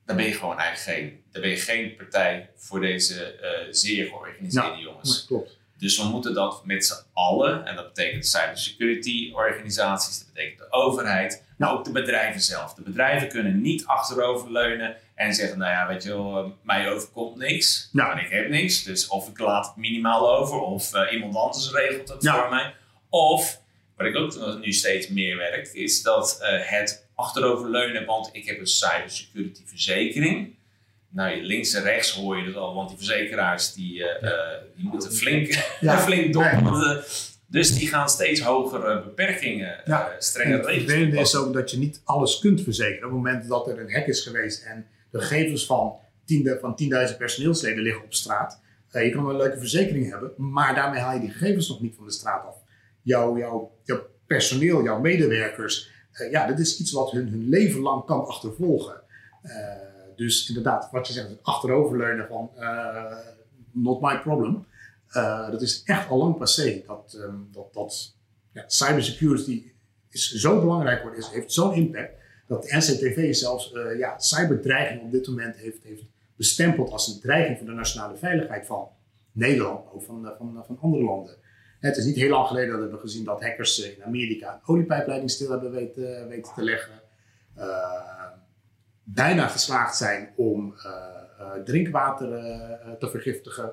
dan 0.07 0.17
ben 0.17 0.25
je 0.25 0.33
gewoon 0.33 0.59
eigenlijk 0.59 0.99
geen, 0.99 1.23
dan 1.33 1.43
ben 1.43 1.51
je 1.51 1.57
geen 1.57 1.97
partij 1.97 2.51
voor 2.57 2.81
deze 2.81 3.39
uh, 3.43 3.73
zeer 3.73 4.07
georganiseerde 4.07 4.69
ja, 4.69 4.79
jongens. 4.79 5.25
Klopt. 5.27 5.59
Dus 5.79 5.99
we 5.99 6.05
moeten 6.05 6.35
dat 6.35 6.65
met 6.65 6.87
z'n 6.87 7.05
allen, 7.13 7.67
en 7.67 7.77
dat 7.77 7.95
betekent 7.95 8.27
cybersecurity 8.27 9.33
organisaties, 9.33 10.19
dat 10.19 10.33
betekent 10.33 10.59
de 10.59 10.73
overheid, 10.73 11.45
maar 11.57 11.73
ook 11.73 11.85
de 11.85 11.91
bedrijven 11.91 12.41
zelf. 12.41 12.75
De 12.75 12.83
bedrijven 12.83 13.29
kunnen 13.29 13.61
niet 13.61 13.87
achteroverleunen 13.87 14.97
en 15.15 15.35
zeggen, 15.35 15.59
nou 15.59 15.71
ja, 15.71 15.89
weet 15.89 16.03
je 16.03 16.09
wel, 16.09 16.39
eh, 16.39 16.51
mij 16.63 16.91
overkomt 16.91 17.37
niks, 17.37 17.89
ja. 17.93 18.13
en 18.13 18.25
ik 18.25 18.31
heb 18.31 18.49
niks. 18.49 18.83
Dus 18.83 19.09
of 19.09 19.29
ik 19.29 19.39
laat 19.39 19.67
het 19.67 19.77
minimaal 19.77 20.37
over, 20.37 20.61
of 20.61 20.95
uh, 20.95 21.13
iemand 21.13 21.37
anders 21.37 21.73
regelt 21.73 22.09
het 22.09 22.29
voor 22.29 22.51
mij. 22.51 22.75
Of, 23.09 23.61
wat 23.97 24.07
ik 24.07 24.17
ook 24.17 24.59
nu 24.61 24.73
steeds 24.73 25.09
meer 25.09 25.37
werk, 25.37 25.67
is 25.67 26.03
dat 26.03 26.39
uh, 26.41 26.49
het 26.63 27.04
achteroverleunen, 27.14 28.04
want 28.04 28.28
ik 28.33 28.47
heb 28.47 28.59
een 28.59 28.66
cybersecurity 28.66 29.62
verzekering. 29.64 30.54
Nou, 31.09 31.42
links 31.42 31.75
en 31.75 31.83
rechts 31.83 32.11
hoor 32.11 32.37
je 32.37 32.47
het 32.47 32.56
al, 32.56 32.75
want 32.75 32.88
die 32.88 32.99
verzekeraars 32.99 33.73
die, 33.73 33.99
uh, 33.99 34.09
die 34.76 34.88
moeten 34.88 35.12
flink, 35.12 35.64
ja. 35.80 35.99
flink 36.06 36.33
doppen. 36.33 37.04
Dus 37.47 37.75
die 37.78 37.88
gaan 37.88 38.09
steeds 38.09 38.40
hogere 38.40 39.02
beperkingen, 39.02 39.80
ja. 39.85 40.09
uh, 40.09 40.14
strenge 40.18 40.56
regels. 40.56 40.75
Het 40.75 40.85
vervelende 40.85 41.21
is 41.21 41.35
ook 41.35 41.52
dat 41.52 41.71
je 41.71 41.78
niet 41.78 42.00
alles 42.04 42.38
kunt 42.38 42.61
verzekeren. 42.61 42.97
Op 42.97 43.02
het 43.02 43.12
moment 43.12 43.49
dat 43.49 43.68
er 43.68 43.78
een 43.78 43.92
hack 43.92 44.06
is 44.06 44.21
geweest 44.21 44.62
en 44.62 44.87
de 45.11 45.21
gegevens 45.21 45.66
van 45.66 45.96
10.000 46.33 46.61
van 46.61 46.77
10 46.77 47.14
personeelsleden 47.18 47.83
liggen 47.83 48.05
op 48.05 48.14
straat. 48.14 48.61
je 48.90 49.11
kan 49.11 49.29
een 49.29 49.37
leuke 49.37 49.59
verzekering 49.59 50.11
hebben, 50.11 50.33
maar 50.37 50.74
daarmee 50.74 51.00
haal 51.00 51.14
je 51.14 51.20
die 51.20 51.31
gegevens 51.31 51.68
nog 51.68 51.81
niet 51.81 51.94
van 51.96 52.05
de 52.05 52.12
straat 52.12 52.46
af. 52.46 52.57
Jouw, 53.03 53.38
jouw, 53.38 53.72
jouw 53.83 54.07
personeel, 54.27 54.83
jouw 54.83 55.00
medewerkers, 55.00 55.90
ja, 56.31 56.46
dat 56.46 56.59
is 56.59 56.81
iets 56.81 56.92
wat 56.92 57.11
hun, 57.11 57.29
hun 57.29 57.48
leven 57.48 57.81
lang 57.81 58.05
kan 58.05 58.27
achtervolgen. 58.27 59.00
Uh, 59.42 59.53
dus 60.16 60.48
inderdaad, 60.48 60.88
wat 60.90 61.07
je 61.07 61.12
zegt, 61.12 61.29
het 61.29 61.42
achteroverleunen 61.42 62.27
van 62.27 62.50
uh, 62.59 63.18
not 63.70 64.00
my 64.00 64.18
problem. 64.18 64.66
dat 65.50 65.62
is 65.62 65.83
echt 65.85 66.09
al 66.09 66.18
lang 66.18 66.37
passé. 66.37 66.83
Dat, 66.87 67.16
um, 67.18 67.48
dat, 67.53 67.74
dat 67.74 68.16
ja, 68.53 68.64
cybersecurity 68.66 69.72
is 70.11 70.33
zo 70.33 70.61
belangrijk 70.61 71.03
wordt, 71.03 71.18
is, 71.18 71.29
heeft 71.29 71.53
zo'n 71.53 71.74
impact 71.74 72.12
dat 72.46 72.62
de 72.62 72.77
NCTV 72.77 73.35
zelfs 73.35 73.72
ja, 73.98 74.18
cyberdreiging 74.18 75.03
op 75.03 75.11
dit 75.11 75.27
moment 75.27 75.57
heeft, 75.57 75.83
heeft 75.83 76.03
bestempeld 76.37 76.90
als 76.90 77.09
een 77.09 77.20
dreiging 77.20 77.59
voor 77.59 77.66
de 77.66 77.72
nationale 77.72 78.16
veiligheid 78.16 78.66
van 78.66 78.88
Nederland, 79.33 79.92
ook 79.92 80.03
van, 80.03 80.33
van, 80.38 80.64
van 80.66 80.79
andere 80.81 81.05
landen. 81.05 81.37
Het 81.87 81.97
is 81.97 82.05
niet 82.05 82.16
heel 82.16 82.31
lang 82.31 82.47
geleden 82.47 82.81
dat 82.81 82.90
we 82.90 82.99
gezien 82.99 83.25
dat 83.25 83.42
hackers 83.42 83.83
eh, 83.83 83.97
in 83.97 84.05
Amerika 84.05 84.53
een 84.53 84.68
oliepijpleiding 84.75 85.31
stil 85.31 85.51
hebben 85.51 85.70
weten, 85.70 86.20
eh, 86.20 86.27
weten 86.27 86.55
te 86.55 86.62
leggen. 86.62 87.03
Uh, 87.59 87.64
bijna 89.03 89.49
geslaagd 89.49 89.97
zijn 89.97 90.33
om 90.37 90.75
drinkwater 91.64 92.29
te 92.99 93.11
vergiftigen. 93.11 93.73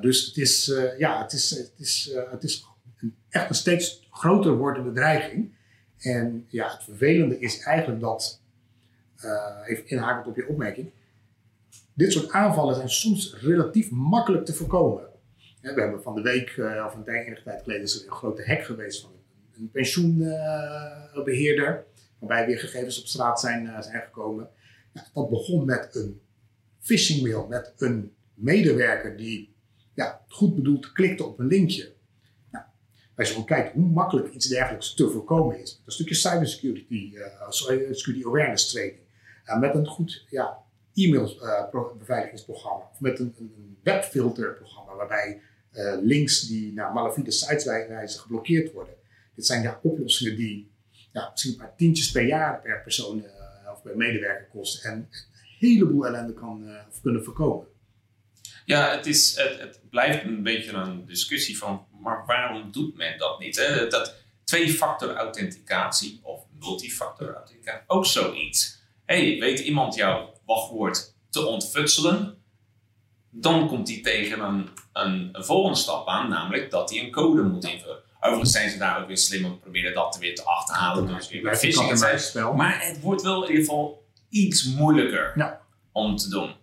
dus 0.00 0.26
het 0.26 0.36
is, 0.36 0.82
ja, 0.98 1.22
het 1.22 1.32
is, 1.32 1.50
het 1.50 1.72
is, 1.76 2.16
het 2.30 2.42
is 2.42 2.66
een, 2.96 3.16
echt 3.28 3.48
een 3.48 3.54
steeds 3.54 4.08
groter 4.10 4.56
wordende 4.56 4.92
dreiging. 4.92 5.54
En 5.98 6.46
ja, 6.48 6.72
het 6.72 6.84
vervelende 6.84 7.38
is 7.38 7.60
eigenlijk 7.60 8.00
dat, 8.00 8.42
even 9.66 9.86
inhakend 9.86 10.26
op 10.26 10.36
je 10.36 10.48
opmerking, 10.48 10.90
dit 11.94 12.12
soort 12.12 12.30
aanvallen 12.30 12.74
zijn 12.74 12.90
soms 12.90 13.36
relatief 13.40 13.90
makkelijk 13.90 14.44
te 14.44 14.54
voorkomen. 14.54 15.11
We 15.62 15.80
hebben 15.80 16.02
van 16.02 16.14
de 16.14 16.22
week, 16.22 16.56
uh, 16.56 16.84
of 16.86 16.94
een 16.94 17.08
enige 17.08 17.42
tijd 17.42 17.62
geleden, 17.62 17.82
is 17.82 18.00
er 18.00 18.06
een 18.06 18.12
grote 18.12 18.46
hack 18.46 18.62
geweest 18.62 19.00
van 19.00 19.10
een, 19.56 19.70
pensioenbeheerder. 19.70 21.84
waarbij 22.18 22.46
weer 22.46 22.58
gegevens 22.58 23.00
op 23.00 23.06
straat 23.06 23.40
zijn, 23.40 23.64
uh, 23.64 23.80
zijn 23.80 24.02
gekomen. 24.02 24.48
dat 25.14 25.30
begon 25.30 25.64
met 25.64 25.94
een 25.94 26.20
phishing 26.80 27.22
mail, 27.22 27.46
met 27.46 27.72
een 27.76 28.12
medewerker 28.34 29.16
die 29.16 29.54
ja, 29.94 30.24
goed 30.28 30.54
bedoeld 30.54 30.92
klikte 30.92 31.24
op 31.24 31.38
een 31.38 31.46
linkje. 31.46 31.92
Nou, 32.50 32.64
wij 33.14 33.26
zullen 33.26 33.44
kijken 33.44 33.80
hoe 33.80 33.90
makkelijk 33.90 34.34
iets 34.34 34.48
dergelijks 34.48 34.94
te 34.94 35.08
voorkomen 35.08 35.60
is. 35.60 35.82
Een 35.84 35.92
stukje 35.92 36.14
cybersecurity, 36.14 37.12
uh, 37.14 37.50
security 37.50 38.26
awareness 38.26 38.70
training. 38.70 39.00
met 39.60 39.74
een 39.74 39.86
goed 39.86 40.26
ja, 40.30 40.58
e-mail 40.94 41.36
beveiligingsprogramma. 41.98 42.88
Of 42.92 43.00
met 43.00 43.18
een, 43.18 43.34
een 43.38 43.76
webfilterprogramma 43.82 44.94
waarbij 44.94 45.40
uh, 45.74 45.94
links 46.02 46.40
die 46.40 46.72
naar 46.72 46.92
malafide 46.92 47.30
sites 47.30 47.64
wijzen 47.64 48.20
geblokkeerd 48.20 48.72
worden. 48.72 48.94
Dit 49.34 49.46
zijn 49.46 49.62
ja, 49.62 49.80
oplossingen 49.82 50.36
die 50.36 50.70
ja, 51.12 51.28
misschien 51.30 51.52
een 51.52 51.58
paar 51.58 51.76
tientjes 51.76 52.10
per 52.10 52.26
jaar 52.26 52.60
per 52.60 52.82
persoon 52.82 53.18
uh, 53.18 53.72
of 53.72 53.82
per 53.82 53.96
medewerker 53.96 54.46
kosten 54.46 54.90
en 54.90 54.96
een 54.96 55.08
heleboel 55.58 56.06
ellende 56.06 56.34
kan, 56.34 56.68
of 56.90 57.00
kunnen 57.00 57.24
voorkomen. 57.24 57.66
Ja, 58.64 58.96
het, 58.96 59.06
is, 59.06 59.36
het, 59.36 59.58
het, 59.58 59.80
blijft 59.90 60.24
een 60.24 60.42
beetje 60.42 60.72
een 60.72 61.06
discussie 61.06 61.58
van, 61.58 61.86
maar 62.00 62.26
waarom 62.26 62.72
doet 62.72 62.96
men 62.96 63.18
dat 63.18 63.38
niet? 63.38 63.56
Hè? 63.56 63.86
Dat 63.86 64.14
twee-factor 64.44 65.14
authenticatie 65.14 66.20
of 66.22 66.44
multifactor 66.58 67.34
authenticatie, 67.34 67.84
ook 67.86 68.06
zoiets. 68.06 68.80
hey, 69.04 69.38
weet 69.40 69.58
iemand 69.58 69.94
jouw 69.94 70.40
wachtwoord 70.44 71.14
te 71.30 71.46
ontfutselen? 71.46 72.41
Dan 73.34 73.68
komt 73.68 73.88
hij 73.88 74.00
tegen 74.02 74.40
een, 74.40 74.68
een, 74.92 75.28
een, 75.32 75.44
volgende 75.44 75.78
stap 75.78 76.08
aan, 76.08 76.28
namelijk 76.28 76.70
dat 76.70 76.90
hij 76.90 77.00
een 77.00 77.10
code 77.10 77.42
moet 77.42 77.64
invullen. 77.64 77.98
Overigens 78.20 78.52
zijn 78.52 78.70
ze 78.70 78.78
daar 78.78 79.00
ook 79.00 79.06
weer 79.06 79.18
slim 79.18 79.44
om 79.44 79.60
proberen 79.60 79.94
dat 79.94 80.16
weer 80.20 80.34
te 80.34 80.44
achterhalen. 80.44 81.06
Dus 81.06 81.28
weer 81.28 81.42
bij 81.42 81.56
phishing 81.56 81.98
zijn. 81.98 82.56
Maar 82.56 82.86
het 82.86 83.00
wordt 83.00 83.22
wel 83.22 83.42
in 83.42 83.48
ieder 83.48 83.64
geval 83.64 84.06
iets 84.28 84.64
moeilijker 84.64 85.32
ja. 85.34 85.60
om 85.92 86.16
te 86.16 86.28
doen. 86.28 86.54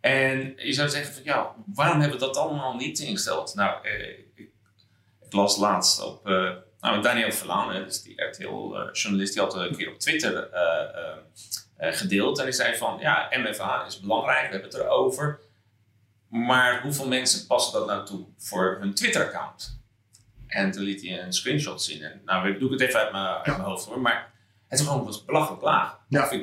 En 0.00 0.54
je 0.56 0.72
zou 0.72 0.88
zeggen 0.88 1.14
van 1.14 1.22
ja, 1.24 1.54
waarom 1.74 2.00
hebben 2.00 2.18
we 2.18 2.24
dat 2.24 2.36
allemaal 2.36 2.76
niet 2.76 2.98
ingesteld? 2.98 3.54
Nou, 3.54 3.86
eh, 3.86 4.08
ik, 4.08 4.26
ik, 4.34 4.48
las 5.30 5.56
laatst 5.56 6.02
op 6.02 6.28
uh, 6.28 6.50
nou, 6.80 7.02
Daniel 7.02 7.32
Verlaan, 7.32 7.84
dus 7.84 8.02
die 8.02 8.22
RTL-journalist, 8.22 9.32
die 9.32 9.42
had 9.42 9.54
een 9.54 9.76
keer 9.76 9.92
op 9.92 9.98
Twitter 9.98 10.50
uh, 10.52 11.92
gedeeld. 11.92 12.38
En 12.38 12.44
hij 12.44 12.52
zei 12.52 12.76
van 12.76 12.96
ja, 13.00 13.28
MFA 13.30 13.84
is 13.84 14.00
belangrijk, 14.00 14.46
we 14.46 14.52
hebben 14.52 14.70
het 14.70 14.80
erover. 14.80 15.40
Maar 16.28 16.82
hoeveel 16.82 17.08
mensen 17.08 17.46
passen 17.46 17.72
dat 17.78 17.86
nou 17.86 18.06
toe 18.06 18.24
voor 18.38 18.76
hun 18.80 18.94
Twitter-account? 18.94 19.78
En 20.46 20.70
toen 20.70 20.82
liet 20.82 21.02
hij 21.02 21.22
een 21.22 21.32
screenshot 21.32 21.82
zien. 21.82 22.02
En, 22.02 22.20
nou, 22.24 22.48
ik 22.48 22.58
doe 22.58 22.72
het 22.72 22.80
even 22.80 23.00
uit 23.00 23.12
mijn, 23.12 23.24
uit 23.24 23.46
mijn 23.46 23.60
hoofd 23.60 23.84
hoor. 23.84 24.00
Maar 24.00 24.32
het 24.68 24.80
is 24.80 24.86
gewoon 24.86 25.14
belachelijk 25.26 25.62
laag. 25.62 25.98
Ja. 26.08 26.30
2,7% 26.32 26.38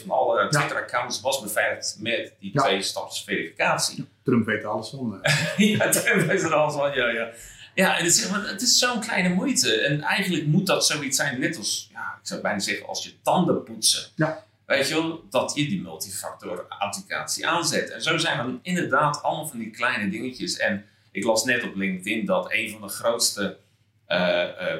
van 0.00 0.10
alle 0.10 0.48
Twitter-accounts 0.48 1.20
was 1.20 1.40
beveiligd 1.40 1.96
met 2.00 2.32
die 2.40 2.52
twee-staps 2.52 3.24
verificatie. 3.24 4.08
Trump 4.22 4.46
weet 4.46 4.62
er 4.62 4.68
alles 4.68 4.88
van. 4.88 5.20
ja, 5.56 5.88
Trump 5.88 6.26
weet 6.26 6.42
er 6.42 6.54
alles 6.54 6.74
van, 6.74 6.94
ja, 6.94 7.08
ja. 7.08 7.28
Ja, 7.74 7.98
en 7.98 8.04
het 8.04 8.14
is, 8.14 8.28
het 8.28 8.62
is 8.62 8.78
zo'n 8.78 9.00
kleine 9.00 9.28
moeite. 9.28 9.80
En 9.80 10.00
eigenlijk 10.00 10.46
moet 10.46 10.66
dat 10.66 10.86
zoiets 10.86 11.16
zijn, 11.16 11.40
net 11.40 11.56
als, 11.56 11.88
ja, 11.92 12.18
ik 12.20 12.26
zou 12.26 12.40
bijna 12.40 12.58
zeggen, 12.58 12.86
als 12.86 13.04
je 13.04 13.12
tanden 13.22 13.62
poetsen. 13.62 14.10
Ja. 14.14 14.44
Weet 14.66 14.88
je 14.88 14.94
wel, 14.94 15.24
dat 15.30 15.52
je 15.54 15.68
die 15.68 15.82
multifactor 15.82 16.66
authenticatie 16.68 17.46
aanzet. 17.46 17.90
En 17.90 18.02
zo 18.02 18.18
zijn 18.18 18.38
er 18.38 18.58
inderdaad 18.62 19.22
allemaal 19.22 19.48
van 19.48 19.58
die 19.58 19.70
kleine 19.70 20.10
dingetjes. 20.10 20.56
En 20.56 20.84
ik 21.10 21.24
las 21.24 21.44
net 21.44 21.62
op 21.64 21.74
LinkedIn 21.74 22.26
dat 22.26 22.52
een 22.52 22.70
van 22.70 22.80
de 22.80 22.88
grootste 22.88 23.58
uh, 24.08 24.18
uh, 24.18 24.76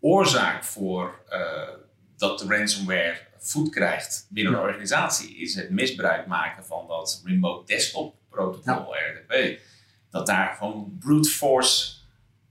oorzaak 0.00 0.64
voor 0.64 1.20
uh, 1.30 1.68
dat 2.16 2.38
de 2.38 2.46
ransomware 2.48 3.16
voet 3.38 3.70
krijgt 3.70 4.26
binnen 4.30 4.52
een 4.52 4.60
organisatie 4.60 5.36
is 5.36 5.54
het 5.54 5.70
misbruik 5.70 6.26
maken 6.26 6.64
van 6.64 6.86
dat 6.88 7.22
remote 7.24 7.66
desktop 7.66 8.14
protocol 8.30 8.94
RDP. 8.94 9.60
Dat 10.10 10.26
daar 10.26 10.54
gewoon 10.58 10.96
brute 11.00 11.28
force 11.28 11.94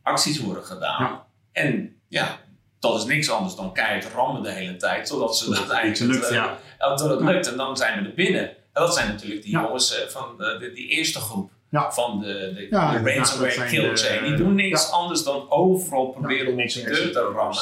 acties 0.02 0.40
worden 0.40 0.64
gedaan. 0.64 1.02
Ja. 1.02 1.28
En 1.52 2.00
ja, 2.08 2.40
dat 2.80 2.98
is 2.98 3.06
niks 3.06 3.30
anders 3.30 3.56
dan 3.56 3.74
keihard 3.74 4.14
rammen 4.14 4.44
de 4.44 4.52
hele 4.52 4.76
tijd, 4.76 5.08
zodat 5.08 5.38
ze 5.38 5.50
Dat 5.50 5.72
eh, 5.72 6.32
ja. 6.32 6.58
Dat 6.78 7.00
het 7.00 7.22
lukt. 7.22 7.48
En 7.48 7.58
dan 7.58 7.78
zijn 7.78 8.02
we 8.04 8.10
er 8.10 8.16
binnen. 8.16 8.42
En 8.50 8.56
dat 8.84 8.94
zijn 8.94 9.08
natuurlijk 9.08 9.42
die 9.42 9.52
jongens 9.52 9.96
eh, 10.02 10.08
van 10.08 10.36
de, 10.38 10.58
de- 10.60 10.72
die 10.74 10.88
eerste 10.88 11.20
groep 11.20 11.50
Ja. 11.70 11.92
van 11.92 12.20
de, 12.20 12.52
de, 12.56 12.68
Ja, 12.70 12.98
de 12.98 13.14
ransomware. 13.16 14.22
Die 14.24 14.36
doen 14.36 14.56
niks 14.56 14.92
anders 14.92 15.24
dan 15.24 15.52
overal 15.52 16.08
proberen 16.08 16.52
om 16.54 16.60
onze 16.62 16.84
deur 16.84 17.12
te 17.12 17.32
rammen. 17.36 17.58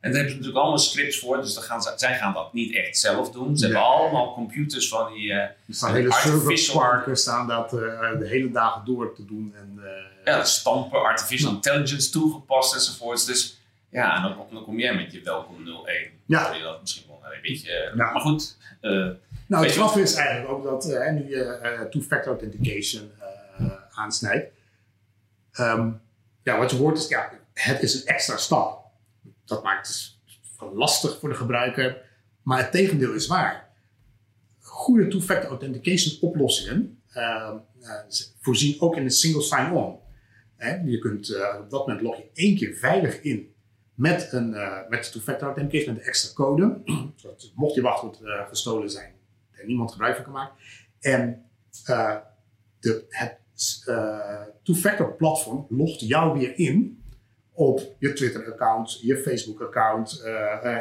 En 0.00 0.10
daar 0.10 0.20
hebben 0.20 0.30
ze 0.30 0.36
natuurlijk 0.38 0.62
allemaal 0.64 0.78
scripts 0.78 1.18
voor, 1.18 1.40
dus 1.40 1.54
dan 1.54 1.62
gaan 1.62 1.82
ze, 1.82 1.92
zij 1.96 2.14
gaan 2.16 2.32
dat 2.34 2.52
niet 2.52 2.74
echt 2.74 2.98
zelf 2.98 3.30
doen. 3.30 3.56
Ze 3.58 3.64
hebben 3.64 3.82
allemaal 3.84 4.34
computers 4.34 4.88
van 4.88 5.12
die. 5.12 5.30
eh, 5.32 5.36
Er 5.38 5.54
staan 5.68 5.94
hele 5.94 6.12
serverparken 6.12 7.16
staan 7.16 7.46
dat 7.46 7.72
eh, 7.72 8.18
de 8.18 8.26
hele 8.28 8.50
dagen 8.50 8.82
door 8.84 9.14
te 9.14 9.24
doen. 9.24 9.54
En, 9.56 9.80
eh, 9.84 10.34
ja, 10.34 10.44
stampen, 10.44 11.02
artificial 11.02 11.52
intelligence 11.52 12.10
toegepast 12.10 12.74
enzovoorts. 12.74 13.24
Dus 13.26 13.58
ja, 13.90 14.16
en 14.16 14.22
dan, 14.22 14.36
kom- 14.36 14.54
dan 14.54 14.64
kom 14.64 14.78
jij 14.78 14.94
met 14.94 15.12
je 15.12 15.20
welkom 15.20 15.56
01. 15.86 16.10
Ja. 16.26 16.52
Je 16.54 16.62
dat 16.62 16.80
misschien 16.80 17.04
wel 17.08 17.13
een 17.34 17.42
beetje. 17.42 17.72
eh, 17.72 17.96
Ja. 17.96 18.12
Maar 18.12 18.20
goed, 18.20 18.56
eh, 18.80 18.90
Nou, 19.46 19.64
het 19.64 19.74
je 19.74 19.80
grap 19.80 19.96
is 19.96 20.14
eigenlijk 20.14 20.48
ook 20.50 20.64
dat 20.64 20.90
eh, 20.90 21.12
nu 21.12 21.28
je 21.28 21.86
two-factor 21.90 22.32
authentication 22.32 23.10
aansnijdt. 23.90 24.52
Ehm, 25.52 25.90
ja, 26.42 26.58
wat 26.58 26.70
je 26.70 26.76
hoort 26.76 26.98
is, 26.98 27.08
ja, 27.08 27.30
het 27.52 27.82
is 27.82 27.94
een 27.94 28.06
extra 28.06 28.36
stap. 28.36 28.84
Dat 29.44 29.62
maakt 29.62 30.16
het 30.58 30.72
lastig 30.74 31.18
voor 31.18 31.28
de 31.28 31.34
gebruiker. 31.34 32.02
Maar 32.42 32.58
het 32.58 32.70
tegendeel 32.72 33.12
is 33.12 33.26
waar. 33.26 33.68
Goede 34.60 35.08
two-factor 35.08 35.50
authentication 35.50 36.30
oplossingen 36.30 37.02
ehm, 37.12 37.56
eh, 37.80 37.94
voorzien 38.40 38.80
ook 38.80 38.96
in 38.96 39.02
een 39.02 39.10
single 39.10 39.42
sign-on. 39.42 39.98
Je 40.84 40.98
kunt 40.98 41.36
op 41.60 41.70
dat 41.70 41.86
moment 41.86 42.00
log 42.00 42.16
je 42.16 42.30
één 42.34 42.56
keer 42.56 42.74
veilig 42.74 43.20
in 43.20 43.53
met, 43.94 44.32
een, 44.32 44.54
eh, 44.54 44.88
met 44.88 45.12
two-factor 45.12 45.46
authentication, 45.46 45.94
met 45.94 46.02
een 46.02 46.08
extra 46.08 46.34
code. 46.34 46.80
Mocht 47.54 47.74
je 47.74 47.82
wachtwoord 47.82 48.20
eh, 48.20 48.48
gestolen 48.48 48.90
zijn, 48.90 49.12
er 49.50 49.66
niemand 49.66 49.92
gebruik 49.92 50.14
van 50.14 50.24
kan 50.24 50.32
maken. 50.32 50.54
En 51.00 51.44
eh, 51.84 52.16
de, 52.80 53.04
het 53.08 53.42
two-factor 54.62 55.12
platform 55.12 55.66
logt 55.68 56.00
jou 56.00 56.38
weer 56.38 56.58
in 56.58 57.02
op 57.52 57.94
je 57.98 58.12
Twitter-account, 58.12 59.00
je 59.00 59.16
Facebook-account, 59.16 60.22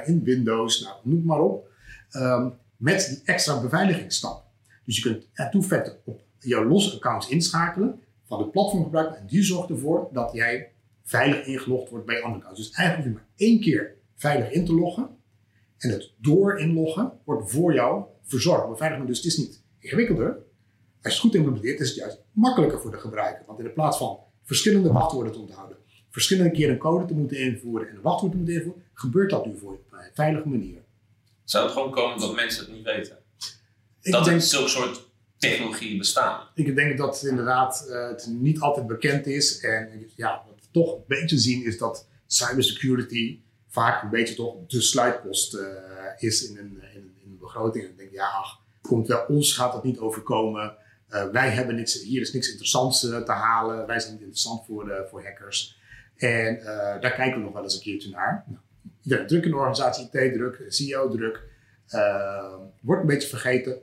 in 0.06 0.24
Windows, 0.24 0.82
nou, 0.82 0.96
noem 1.04 1.18
het 1.18 1.26
maar 1.26 1.40
op. 1.40 1.68
Ehm, 2.10 2.50
met 2.78 3.08
die 3.08 3.22
extra 3.26 3.62
beveiligingsstap. 3.62 4.44
Dus 4.86 4.96
je 4.96 5.02
kunt 5.02 5.28
het 5.34 5.52
two-factor 5.52 5.98
op 6.06 6.22
jouw 6.40 6.64
losse 6.64 6.96
accounts 6.96 7.30
inschakelen 7.30 8.02
van 8.26 8.38
de 8.38 8.48
platformgebruiker. 8.48 9.16
En 9.18 9.28
die 9.28 9.44
zorgt 9.44 9.70
ervoor 9.70 10.10
dat 10.12 10.32
jij 10.34 10.73
veilig 11.04 11.46
ingelogd 11.46 11.90
wordt 11.90 12.06
bij 12.06 12.22
andere 12.22 12.36
accounts. 12.36 12.60
Dus 12.60 12.72
eigenlijk 12.72 13.10
hoef 13.10 13.20
je 13.20 13.26
maar 13.26 13.48
één 13.48 13.60
keer 13.60 13.96
veilig 14.16 14.52
in 14.52 14.66
te 14.66 14.74
loggen. 14.74 15.18
En 15.78 15.90
het 15.90 16.12
door 16.18 16.60
inloggen 16.60 17.12
wordt 17.24 17.52
voor 17.52 17.74
jou 17.74 18.04
verzorgd. 18.24 18.70
Beveiliging 18.70 19.08
dus 19.08 19.18
het 19.18 19.26
is 19.26 19.38
niet 19.38 19.64
ingewikkelder. 19.80 20.28
Als 20.28 20.38
je 21.02 21.10
het 21.10 21.20
goed 21.20 21.36
implementeert 21.36 21.80
is 21.80 21.88
het 21.88 21.98
juist 21.98 22.22
makkelijker 22.32 22.82
voor 22.82 22.92
de 22.92 22.98
gebruiker. 22.98 23.46
Want 23.46 23.60
in 23.60 23.74
plaats 23.74 23.98
van 23.98 24.20
verschillende 24.44 24.92
wachtwoorden 24.92 25.34
te 25.34 25.40
onthouden, 25.40 25.78
verschillende 26.10 26.52
keren 26.52 26.74
een 26.74 26.80
code 26.80 27.06
te 27.06 27.14
moeten 27.14 27.38
invoeren 27.38 27.90
en 27.90 27.96
een 27.96 28.02
wachtwoord 28.02 28.32
te 28.32 28.38
moeten 28.38 28.56
invoeren, 28.56 28.84
gebeurt 28.94 29.30
dat 29.30 29.46
nu 29.46 29.58
voor 29.58 29.72
je 29.72 29.80
op 29.80 30.00
een 30.00 30.12
veilige 30.14 30.48
manier. 30.48 30.82
zou 31.44 31.64
het 31.64 31.74
gewoon 31.74 31.92
komen 31.92 32.20
dat 32.20 32.36
mensen 32.36 32.66
het 32.66 32.74
niet 32.74 32.84
weten? 32.84 33.18
Ik 34.02 34.12
dat 34.12 34.26
denk, 34.26 34.38
er 34.38 34.44
zulke 34.48 34.70
soort 34.70 35.10
technologieën 35.38 35.98
bestaan. 35.98 36.48
ik 36.54 36.76
denk 36.76 36.98
dat 36.98 37.20
het 37.20 37.30
inderdaad 37.30 37.88
eh, 37.90 38.08
het 38.08 38.28
niet 38.30 38.60
altijd 38.60 38.88
bekend 38.88 39.28
is. 39.28 39.60
En 39.60 40.06
ja, 40.16 40.44
toch 40.74 40.96
een 40.96 41.04
beetje 41.08 41.38
zien 41.38 41.66
is 41.66 41.78
dat 41.78 42.08
cybersecurity 42.26 43.40
vaak 43.68 44.04
een 44.04 44.10
beetje 44.10 44.36
toch 44.36 44.56
de 44.68 44.82
sluitpost 44.82 45.54
eh, 45.54 45.68
is 46.18 46.50
in 46.50 46.58
een, 46.58 46.82
in, 46.94 47.16
in 47.24 47.32
een 47.32 47.38
begroting. 47.40 47.84
En 47.84 47.92
ik 47.92 47.98
denk, 47.98 48.12
ja, 48.12 48.28
ach, 48.28 48.60
komt 48.82 49.08
wel 49.08 49.26
ons 49.28 49.54
gaat 49.54 49.74
dat 49.74 49.84
niet 49.84 50.00
overkomen. 50.00 50.76
Eh, 51.08 51.30
wij 51.30 51.50
hebben 51.50 51.76
niks, 51.76 52.02
hier 52.02 52.22
is 52.22 52.34
niks 52.34 52.50
interessants 52.50 53.10
eh, 53.10 53.22
te 53.22 53.32
halen. 53.32 53.88
Wij 53.88 54.00
zijn 54.00 54.12
niet 54.12 54.22
interessant 54.22 54.66
voor, 54.66 54.90
eh, 54.90 55.10
voor 55.10 55.24
hackers. 55.24 55.82
En 56.16 56.60
eh, 56.60 57.02
daar 57.02 57.14
kijken 57.14 57.38
we 57.38 57.44
nog 57.44 57.54
wel 57.54 57.64
eens 57.64 57.76
een 57.76 57.82
keertje 57.82 58.10
naar. 58.10 58.44
Nou, 58.48 58.62
iedereen 59.02 59.28
druk 59.28 59.44
in 59.44 59.50
de 59.50 59.58
organisatie, 59.58 60.10
IT-druk, 60.12 60.64
CEO-druk. 60.68 61.44
Eh, 61.88 62.54
wordt 62.80 63.02
een 63.02 63.08
beetje 63.08 63.28
vergeten 63.28 63.78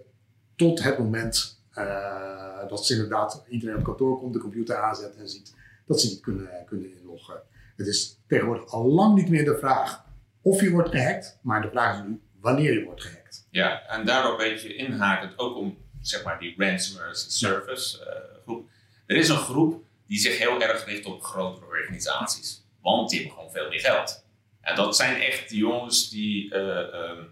tot 0.57 0.83
het 0.83 0.99
moment 0.99 1.63
eh, 1.71 2.69
dat 2.69 2.87
ze 2.87 2.93
inderdaad 2.93 3.45
iedereen 3.49 3.77
op 3.77 3.85
kantoor 3.85 4.19
komt, 4.19 4.33
de 4.33 4.41
computer 4.41 4.77
aanzet 4.77 5.17
en 5.17 5.29
ziet 5.29 5.55
dat 5.91 6.01
ze 6.01 6.09
niet 6.09 6.21
kunnen, 6.21 6.49
kunnen 6.67 6.99
inloggen. 6.99 7.43
Het 7.77 7.87
is 7.87 8.19
tegenwoordig 8.29 8.67
al 8.67 8.87
lang 8.87 9.15
niet 9.15 9.29
meer 9.29 9.45
de 9.45 9.59
vraag 9.59 10.05
of 10.43 10.61
je 10.61 10.71
wordt 10.71 10.89
gehackt, 10.91 11.39
maar 11.43 11.63
de 11.63 11.71
vraag 11.71 11.97
is 11.99 12.03
nu 12.07 12.21
wanneer 12.41 12.73
je 12.73 12.85
wordt 12.85 13.03
gehackt. 13.03 13.47
Ja, 13.51 13.87
en 13.87 14.07
daarop 14.07 14.33
een 14.41 14.49
beetje 14.49 14.75
inhakend 14.75 15.39
ook 15.39 15.57
om 15.57 15.79
zeg 16.01 16.25
maar 16.25 16.39
die 16.39 16.55
ransomware 16.57 17.15
service 17.15 18.05
eh, 18.05 18.43
groep. 18.43 18.69
Er 19.07 19.17
is 19.17 19.29
een 19.29 19.37
groep 19.37 19.85
die 20.07 20.19
zich 20.19 20.39
heel 20.39 20.63
erg 20.63 20.85
richt 20.85 21.05
op 21.07 21.23
grotere 21.23 21.67
organisaties, 21.67 22.65
want 22.83 23.11
die 23.11 23.19
hebben 23.19 23.37
gewoon 23.37 23.53
veel 23.53 23.69
meer 23.69 23.81
geld. 23.81 24.25
En 24.61 24.77
dat 24.77 24.97
zijn 24.97 25.21
echt 25.21 25.49
de 25.49 25.57
jongens 25.57 26.11
die, 26.11 26.55
eh, 26.55 26.95
ehm, 26.95 27.23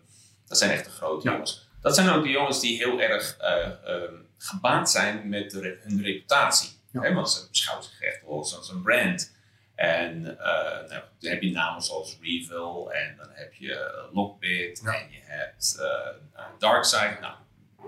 dat 0.47 0.59
zijn 0.59 0.71
echt 0.71 0.85
de 0.85 0.91
grote 0.91 1.27
Ja. 1.27 1.33
jongens. 1.33 1.69
Dat 1.81 1.95
zijn 1.95 2.09
ook 2.09 2.23
de 2.23 2.31
jongens 2.31 2.61
die 2.61 2.77
heel 2.77 3.01
erg 3.01 3.37
ehm, 3.37 4.15
gebaat 4.39 4.91
zijn 4.91 5.29
met 5.29 5.53
hun 5.53 6.03
reputatie. 6.03 6.78
Ja. 6.93 7.13
Want 7.15 7.31
ze 7.31 7.47
beschouwen 7.51 7.87
zich 7.87 8.01
echt 8.01 8.21
wel 8.23 8.37
als 8.39 8.71
een 8.73 8.83
brand. 8.83 9.37
En 9.75 10.39
eh, 10.39 10.89
nou, 10.89 11.03
dan 11.19 11.31
heb 11.31 11.43
je 11.43 11.51
namen 11.51 11.83
zoals 11.83 12.19
Reveal 12.23 12.93
en 12.93 13.17
dan 13.17 13.27
heb 13.31 13.55
je 13.55 13.75
eh, 13.75 14.15
Lockbit 14.15 14.81
Ja. 14.85 14.93
en 14.93 15.11
je 15.11 15.19
hebt 15.23 15.77
eh 15.81 16.43
Darkseid. 16.59 17.21
Nou, 17.21 17.35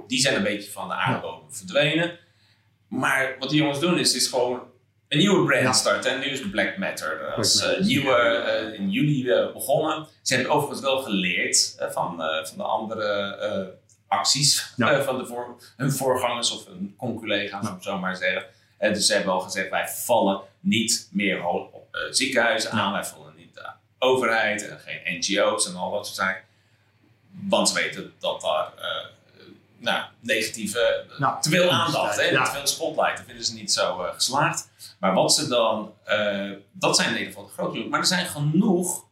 die 0.06 0.20
zijn 0.20 0.36
een 0.36 0.42
beetje 0.42 0.70
van 0.70 0.88
de 0.88 0.94
aardbodem 0.94 1.52
verdwenen. 1.54 2.18
Maar 2.88 3.36
wat 3.38 3.50
die 3.50 3.58
jongens 3.58 3.80
doen 3.80 3.98
is, 3.98 4.14
is 4.14 4.26
gewoon 4.26 4.62
een 5.08 5.18
nieuwe 5.18 5.44
brand 5.44 5.62
Ja. 5.62 5.72
starten. 5.72 6.12
En 6.12 6.18
nu 6.20 6.26
is 6.26 6.50
Black 6.50 6.76
Matter 6.76 7.34
als 7.34 7.62
eh, 7.62 7.80
nieuwe 7.80 8.74
in 8.78 8.90
juli 8.90 9.50
begonnen. 9.52 10.06
Ze 10.22 10.34
hebben 10.34 10.52
overigens 10.52 10.80
wel 10.80 11.02
geleerd 11.02 11.76
van, 11.92 12.16
van 12.46 12.56
de 12.56 12.62
andere 12.62 13.78
acties 14.08 14.72
van 14.76 15.18
de 15.18 15.26
voor, 15.26 15.56
hun 15.76 15.92
voorgangers 15.92 16.50
of 16.52 16.66
hun 16.66 16.94
conculega's, 16.96 17.68
om 17.68 17.74
het 17.74 17.82
zo 17.84 17.98
maar 17.98 18.14
te 18.14 18.20
zeggen. 18.20 18.44
Dus 18.88 19.06
ze 19.06 19.12
hebben 19.14 19.32
al 19.32 19.40
gezegd, 19.40 19.70
wij 19.70 19.88
vallen 19.88 20.40
niet 20.60 21.08
meer 21.12 21.44
op 21.44 21.74
eh, 21.90 22.00
ziekenhuizen 22.10 22.70
aan, 22.70 22.92
wij 22.92 23.04
vallen 23.04 23.34
niet 23.36 23.54
de 23.54 23.66
overheid 23.98 24.68
en 24.68 24.78
geen 24.78 25.18
NGO's 25.18 25.68
en 25.68 25.76
al 25.76 25.90
dat 25.90 26.06
soort 26.06 26.18
zaken. 26.18 26.44
Want 27.30 27.68
ze 27.68 27.74
weten 27.74 28.12
dat 28.18 28.40
daar 28.40 28.72
eh, 28.76 29.06
nou, 29.78 30.02
negatieve, 30.20 31.04
Nou, 31.18 31.42
te 31.42 31.48
veel 31.48 31.70
aandacht, 31.70 32.16
hè, 32.16 32.22
ja. 32.22 32.44
te 32.44 32.50
veel 32.50 32.66
spotlight, 32.66 33.16
dat 33.16 33.26
vinden 33.26 33.44
ze 33.44 33.54
niet 33.54 33.72
zo 33.72 34.02
eh, 34.02 34.14
geslaagd. 34.14 34.70
Maar 34.98 35.14
wat 35.14 35.34
ze 35.34 35.48
dan, 35.48 35.94
dat 36.72 36.96
zijn 36.96 37.08
in 37.08 37.18
ieder 37.18 37.32
geval 37.32 37.46
de 37.46 37.52
grote 37.52 37.72
jongens. 37.72 37.90
Maar 37.90 38.00
er 38.00 38.06
zijn 38.06 38.26
genoeg 38.26 39.04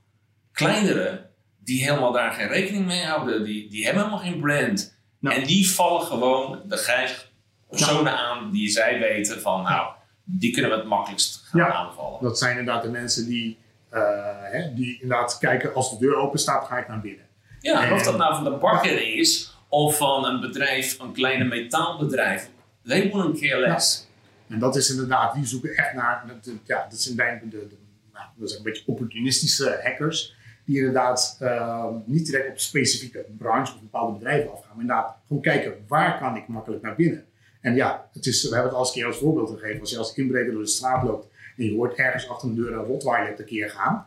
kleinere 0.52 1.26
die 1.58 1.82
helemaal 1.82 2.12
daar 2.12 2.32
geen 2.32 2.48
rekening 2.48 2.86
mee 2.86 3.04
houden. 3.04 3.44
Die, 3.44 3.68
die 3.68 3.84
hebben 3.84 4.02
helemaal 4.02 4.24
geen 4.24 4.40
brand. 4.40 4.96
En 5.22 5.44
die 5.44 5.70
vallen 5.70 6.06
gewoon 6.06 6.62
de 6.64 6.76
grijs 6.76 7.27
personen 7.68 8.18
aan 8.18 8.50
die 8.50 8.68
zij 8.68 8.98
weten 8.98 9.40
van, 9.40 9.62
nou, 9.62 9.92
die 10.24 10.52
kunnen 10.52 10.70
we 10.70 10.76
het 10.76 10.86
makkelijkst 10.86 11.40
gaan 11.44 11.60
Ja. 11.60 11.72
aanvallen. 11.72 12.22
Dat 12.22 12.38
zijn 12.38 12.58
inderdaad 12.58 12.82
de 12.82 12.90
mensen 12.90 13.26
die, 13.26 13.58
eh, 13.88 14.00
hè, 14.42 14.74
die 14.74 14.92
inderdaad 15.00 15.38
kijken 15.38 15.74
als 15.74 15.90
de 15.90 15.98
deur 16.06 16.14
open 16.16 16.38
staat, 16.38 16.66
ga 16.66 16.78
ik 16.78 16.88
naar 16.88 17.00
binnen. 17.00 17.26
Ja, 17.60 17.84
en 17.84 17.92
of 17.92 18.02
dat 18.02 18.16
nou 18.16 18.34
van 18.34 18.44
de 18.44 18.50
bakker 18.58 19.16
is 19.16 19.56
of 19.68 19.96
van 19.96 20.24
een 20.26 20.40
bedrijf, 20.40 20.98
een 21.00 21.12
kleine 21.12 21.44
metaalbedrijf. 21.44 22.50
They 22.84 23.10
wouldn't 23.10 23.40
care 23.40 23.60
less. 23.60 24.06
En 24.48 24.58
dat 24.58 24.76
is 24.76 24.90
inderdaad, 24.90 25.34
die 25.34 25.46
zoeken 25.46 25.76
echt 25.76 25.92
naar, 25.94 26.24
ja, 26.64 26.86
dat 26.90 27.00
zijn 27.00 27.16
bijna 27.16 27.40
de, 27.40 27.48
de, 27.48 27.76
nou, 28.12 28.26
dat 28.36 28.48
zijn 28.48 28.58
een 28.64 28.70
beetje 28.72 28.82
opportunistische 28.86 29.80
hackers. 29.82 30.36
Die 30.64 30.76
inderdaad 30.78 31.36
ehm, 31.40 31.94
niet 32.04 32.26
direct 32.26 32.50
op 32.50 32.58
specifieke 32.58 33.24
branches 33.38 33.74
of 33.74 33.80
bepaalde 33.80 34.12
bedrijven 34.18 34.52
afgaan. 34.52 34.70
Maar 34.72 34.80
inderdaad 34.80 35.16
gewoon 35.26 35.42
kijken, 35.42 35.84
waar 35.88 36.18
kan 36.18 36.36
ik 36.36 36.48
makkelijk 36.48 36.82
naar 36.82 36.94
binnen? 36.94 37.24
En 37.60 37.74
ja, 37.74 38.08
het 38.12 38.26
is, 38.26 38.42
we 38.42 38.54
hebben 38.54 38.66
het 38.66 38.74
al 38.74 38.80
eens 38.80 38.88
een 38.88 38.94
keer 38.94 39.06
als 39.06 39.16
voorbeeld 39.16 39.50
gegeven. 39.50 39.80
Als 39.80 39.90
je 39.90 39.98
als 39.98 40.14
inbreker 40.14 40.52
door 40.52 40.62
de 40.62 40.68
straat 40.68 41.02
loopt 41.02 41.26
en 41.56 41.64
je 41.64 41.74
hoort 41.74 41.94
ergens 41.94 42.28
achter 42.28 42.48
de 42.48 42.54
deur 42.54 42.72
een 42.72 42.84
Rottweiler 42.84 43.36
tekeer 43.36 43.70
gaan, 43.70 44.06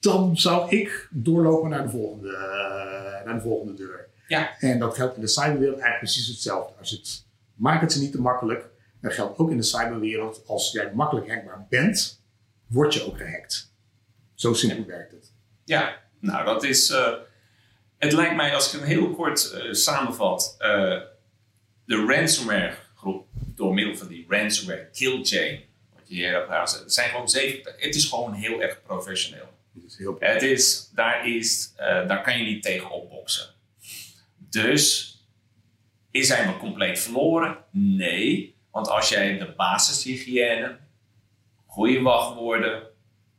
dan 0.00 0.36
zou 0.36 0.76
ik 0.76 1.08
doorlopen 1.10 1.70
naar 1.70 1.82
de 1.82 1.90
volgende, 1.90 2.28
uh, 2.28 3.24
naar 3.24 3.34
de 3.34 3.40
volgende 3.40 3.74
deur. 3.74 4.08
Ja. 4.28 4.58
En 4.58 4.78
dat 4.78 4.94
geldt 4.94 5.14
in 5.14 5.20
de 5.20 5.26
cyberwereld 5.26 5.78
eigenlijk 5.78 5.98
precies 5.98 6.26
hetzelfde. 6.26 6.78
Als 6.78 6.90
het, 6.90 7.24
maak 7.54 7.80
het 7.80 7.92
ze 7.92 8.00
niet 8.00 8.12
te 8.12 8.20
makkelijk. 8.20 8.64
Dat 9.00 9.12
geldt 9.12 9.38
ook 9.38 9.50
in 9.50 9.56
de 9.56 9.62
cyberwereld. 9.62 10.42
Als 10.46 10.72
jij 10.72 10.90
makkelijk 10.94 11.28
hackbaar 11.28 11.66
bent, 11.68 12.22
word 12.66 12.94
je 12.94 13.06
ook 13.06 13.16
gehackt. 13.16 13.72
Zo 14.34 14.52
simpel 14.52 14.86
werkt 14.86 15.12
het. 15.12 15.32
Ja, 15.64 15.96
nou 16.20 16.44
dat 16.44 16.62
is. 16.64 16.90
Uh, 16.90 17.12
het 17.98 18.12
lijkt 18.12 18.36
mij, 18.36 18.54
als 18.54 18.72
ik 18.72 18.80
het 18.80 18.88
heel 18.88 19.10
kort 19.10 19.52
uh, 19.54 19.72
samenvat, 19.72 20.56
de 21.84 22.04
ransomware 22.04 22.76
groep 22.96 23.26
door 23.34 23.74
middel 23.74 23.96
van 23.96 24.08
die 24.08 24.26
ransomware 24.28 24.88
kill 24.92 25.24
chain, 25.24 25.60
wat 25.94 26.08
je 26.08 26.14
hier 26.14 26.32
hebt 26.32 26.72
het 26.72 26.92
zijn 26.92 27.10
gewoon 27.10 27.28
zeven. 27.28 27.74
Het 27.76 27.94
is 27.94 28.04
gewoon 28.04 28.32
heel 28.32 28.62
erg 28.62 28.82
professioneel. 28.82 29.48
Het 29.74 29.84
is 29.84 29.98
heel 29.98 30.16
het 30.18 30.42
is, 30.42 30.90
daar, 30.94 31.28
is, 31.28 31.72
daar 31.76 32.22
kan 32.22 32.38
je 32.38 32.44
niet 32.44 32.62
tegen 32.62 32.90
opboksen. 32.90 33.54
Dus 34.36 35.14
is 36.10 36.28
hij 36.28 36.46
me 36.46 36.56
compleet 36.58 37.00
verloren? 37.00 37.58
Nee, 37.70 38.54
want 38.70 38.88
als 38.88 39.08
jij 39.08 39.38
de 39.38 39.54
basishygiëne, 39.56 40.78
goede 41.66 42.00
wachtwoorden, 42.00 42.82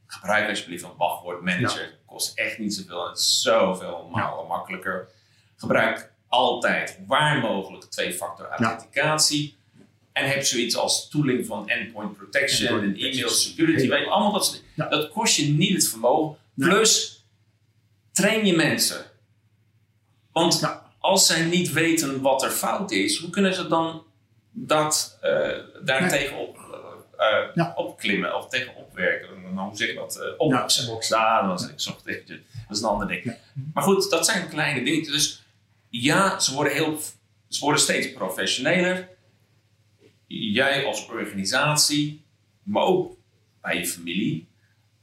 gebruik 0.08 0.50
alsjeblieft 0.50 0.84
een 0.84 0.96
wachtwoordmanager. 0.98 1.82
Ja. 1.82 1.94
Kost 2.06 2.38
echt 2.38 2.58
niet 2.58 2.74
zoveel. 2.74 3.12
Is 3.12 3.42
zoveel 3.42 4.10
malen 4.12 4.48
makkelijker. 4.48 5.10
Gebruik 5.56 6.12
altijd 6.36 7.00
waar 7.08 7.40
mogelijk 7.40 7.84
twee-factor 7.84 8.48
authenticatie. 8.48 9.56
En 10.12 10.30
heb 10.30 10.44
zoiets 10.44 10.76
als 10.76 11.10
tooling 11.10 11.46
van 11.46 11.70
endpoint 11.70 12.18
protection 12.18 12.82
en 12.82 12.96
email 12.96 13.30
security. 13.30 13.88
Weet, 13.88 14.08
allemaal 14.08 14.32
dat 14.32 14.62
ja. 14.74 14.90
Dat 14.90 15.10
kost 15.10 15.36
je 15.36 15.48
niet 15.48 15.74
het 15.74 15.90
vermogen. 15.90 16.38
Plus, 16.56 17.24
train 18.12 18.46
je 18.46 18.56
mensen. 18.56 19.06
Want 20.32 20.80
als 21.00 21.26
zij 21.26 21.46
niet 21.46 21.72
weten 21.72 22.22
wat 22.22 22.44
er 22.44 22.52
fout 22.52 22.92
is, 22.92 23.18
hoe 23.18 23.30
kunnen 23.30 23.54
ze 23.54 23.68
dan 23.68 24.04
dat 24.52 25.20
uh, 25.24 25.50
daartegen 25.84 26.38
op, 26.38 26.58
uh, 27.18 27.56
ja. 27.56 27.74
opklimmen 27.76 28.36
of 28.38 28.48
tegen 28.48 28.76
opwerken? 28.76 29.54
Nou, 29.54 29.68
hoe 29.68 29.78
zeg 29.78 29.88
je 29.88 29.94
dat? 29.94 30.18
Uh, 30.22 30.28
opboksen. 30.38 31.00
Ja, 31.10 31.42
ja, 31.42 31.48
dat, 31.48 31.70
ik 31.70 31.80
zocht 31.80 32.08
eventjes. 32.08 32.40
dat 32.68 32.78
is 32.78 32.84
een 32.84 32.90
ander 32.90 33.08
ding. 33.08 33.24
Ja. 33.24 33.38
Maar 33.74 33.84
goed, 33.84 34.10
dat 34.10 34.26
zijn 34.26 34.50
kleine 34.50 34.84
dingen. 34.84 35.12
Dus 35.12 35.45
ja, 36.02 36.40
ze 36.40 36.54
worden, 36.54 36.74
heel, 36.74 37.00
ze 37.48 37.60
worden 37.60 37.82
steeds 37.82 38.14
professioneler. 38.14 39.10
Jij 40.28 40.86
als 40.86 41.08
organisatie, 41.08 42.26
maar 42.64 42.84
ook 42.84 43.18
bij 43.62 43.78
je 43.78 43.88
familie. 43.88 44.48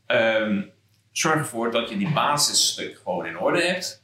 Um, 0.06 0.70
zorg 1.12 1.34
ervoor 1.38 1.70
dat 1.70 1.88
je 1.88 1.96
die 1.96 2.12
basisstuk 2.12 2.98
gewoon 3.02 3.26
in 3.26 3.38
orde 3.38 3.62
hebt. 3.62 4.02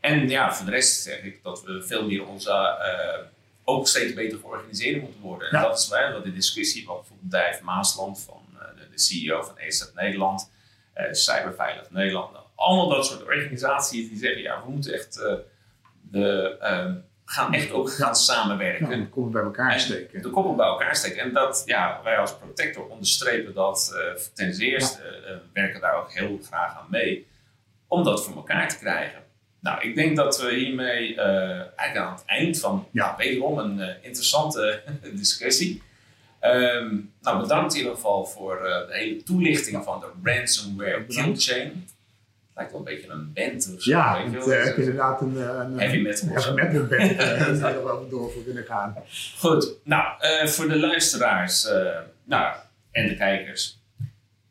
En 0.00 0.28
ja, 0.28 0.54
voor 0.54 0.66
de 0.66 0.70
rest 0.70 1.02
zeg 1.02 1.22
ik 1.22 1.42
dat 1.42 1.62
we 1.62 1.82
veel 1.82 2.06
meer 2.06 2.26
onze 2.26 2.50
uh, 2.50 3.26
ook 3.64 3.88
steeds 3.88 4.14
beter 4.14 4.38
georganiseerd 4.38 5.02
moeten 5.02 5.20
worden. 5.20 5.50
En 5.50 5.62
dat 5.62 5.78
is 5.78 5.88
wel 5.88 6.22
de 6.22 6.32
discussie 6.32 6.86
wat 6.86 6.96
bijvoorbeeld 6.96 7.30
Dave 7.30 7.64
Maasland 7.64 8.20
van 8.20 8.42
uh, 8.54 8.60
de, 8.60 8.88
de, 8.90 8.98
CEO 8.98 9.42
van 9.42 9.58
ESET 9.58 9.94
Nederland, 9.94 10.50
uh, 10.96 11.12
Cyberveilig 11.12 11.90
Nederland, 11.90 12.36
allemaal 12.54 12.88
dat 12.88 13.06
soort 13.06 13.22
organisaties 13.22 14.08
die 14.08 14.18
zeggen 14.18 14.42
ja, 14.42 14.62
we 14.64 14.70
moeten 14.70 14.92
echt 14.92 15.20
gaan 17.24 17.54
echt 17.54 17.70
ook 17.72 17.90
gaan 17.92 18.16
samenwerken. 18.16 18.90
Ja, 18.90 18.96
de 18.96 19.08
koppen 19.08 19.32
bij 19.32 19.42
elkaar 19.42 19.80
steken. 19.80 20.22
De 20.22 20.30
koppen 20.30 20.56
bij 20.56 20.66
elkaar 20.66 20.96
steken. 20.96 21.22
En 21.22 21.32
dat, 21.32 21.62
ja, 21.66 22.00
wij 22.04 22.18
als 22.18 22.36
protector 22.36 22.86
onderstrepen 22.86 23.54
dat 23.54 23.94
ten 24.34 24.58
eerste 24.58 24.98
werken 25.52 25.80
daar 25.80 25.96
ook 25.96 26.12
heel 26.12 26.38
graag 26.42 26.78
aan 26.78 26.86
mee 26.90 27.26
om 27.88 28.04
dat 28.04 28.24
voor 28.24 28.36
elkaar 28.36 28.68
te 28.68 28.78
krijgen. 28.78 29.22
Nou, 29.60 29.88
ik 29.88 29.94
denk 29.94 30.16
dat 30.16 30.40
we 30.40 30.54
hiermee 30.54 31.14
uh, 31.14 31.20
eigenlijk 31.50 31.96
aan 31.96 32.12
het 32.12 32.24
eind 32.26 32.58
van 32.60 32.88
ja. 32.90 33.14
wederom 33.16 33.58
een 33.58 33.80
interessante 34.02 34.82
discussie. 35.12 35.82
Um, 36.40 37.12
nou, 37.20 37.40
bedankt 37.40 37.72
in 37.72 37.78
ieder 37.78 37.94
geval 37.94 38.24
voor 38.24 38.58
de 38.62 38.94
hele 38.94 39.22
toelichting 39.22 39.84
van 39.84 40.00
de 40.00 40.30
ransomware 40.30 41.04
kill 41.06 41.36
chain. 41.36 41.88
Lijkt 42.54 42.70
wel 42.70 42.80
een 42.80 42.86
beetje 42.86 43.08
een 43.08 43.32
band 43.32 43.72
of 43.74 43.82
zo. 43.82 43.90
Ja, 43.90 44.24
het, 44.24 44.46
is 44.46 44.76
inderdaad 44.76 45.20
een, 45.20 45.36
een 45.36 45.78
heavy 45.78 45.98
metal, 45.98 46.28
heavy 46.28 46.50
metal 46.50 46.86
band. 46.86 47.18
Daar 47.18 47.54
zou 47.54 47.72
je 47.72 47.84
wel 47.84 48.08
door 48.08 48.32
voor 48.32 48.44
kunnen 48.44 48.64
gaan. 48.64 48.96
Goed, 49.38 49.72
nou, 49.84 50.16
voor 50.48 50.68
de 50.68 50.78
luisteraars 50.78 51.68
nou, 52.24 52.56
en 52.90 53.08
de 53.08 53.16
kijkers. 53.16 53.82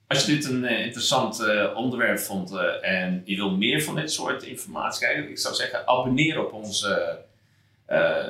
Als 0.07 0.25
je 0.25 0.35
dit 0.35 0.45
een 0.45 0.63
uh, 0.63 0.85
interessant 0.85 1.43
onderwerp 1.75 2.19
vond 2.19 2.55
en 2.81 3.21
je 3.25 3.35
wil 3.35 3.57
meer 3.57 3.81
van 3.83 3.95
dit 3.95 4.11
soort 4.11 4.43
informatie 4.43 5.05
krijgen, 5.05 5.29
ik 5.29 5.39
zou 5.39 5.55
zeggen 5.55 5.87
abonneer 5.87 6.45
op 6.45 6.53
onze 6.53 7.19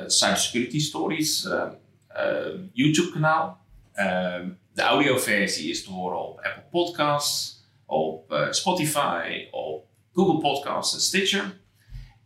Cybersecurity 0.06 0.80
Stories 0.80 1.48
YouTube 2.72 3.10
kanaal. 3.12 3.58
De 4.72 4.82
audioversie 4.82 5.70
is 5.70 5.84
te 5.84 5.90
horen 5.90 6.28
op 6.28 6.36
Apple 6.36 6.64
Podcasts, 6.70 7.53
op 7.94 8.46
Spotify, 8.50 9.48
op 9.50 9.86
Google 10.12 10.38
Podcasts 10.38 10.94
en 10.94 11.00
Stitcher. 11.00 11.60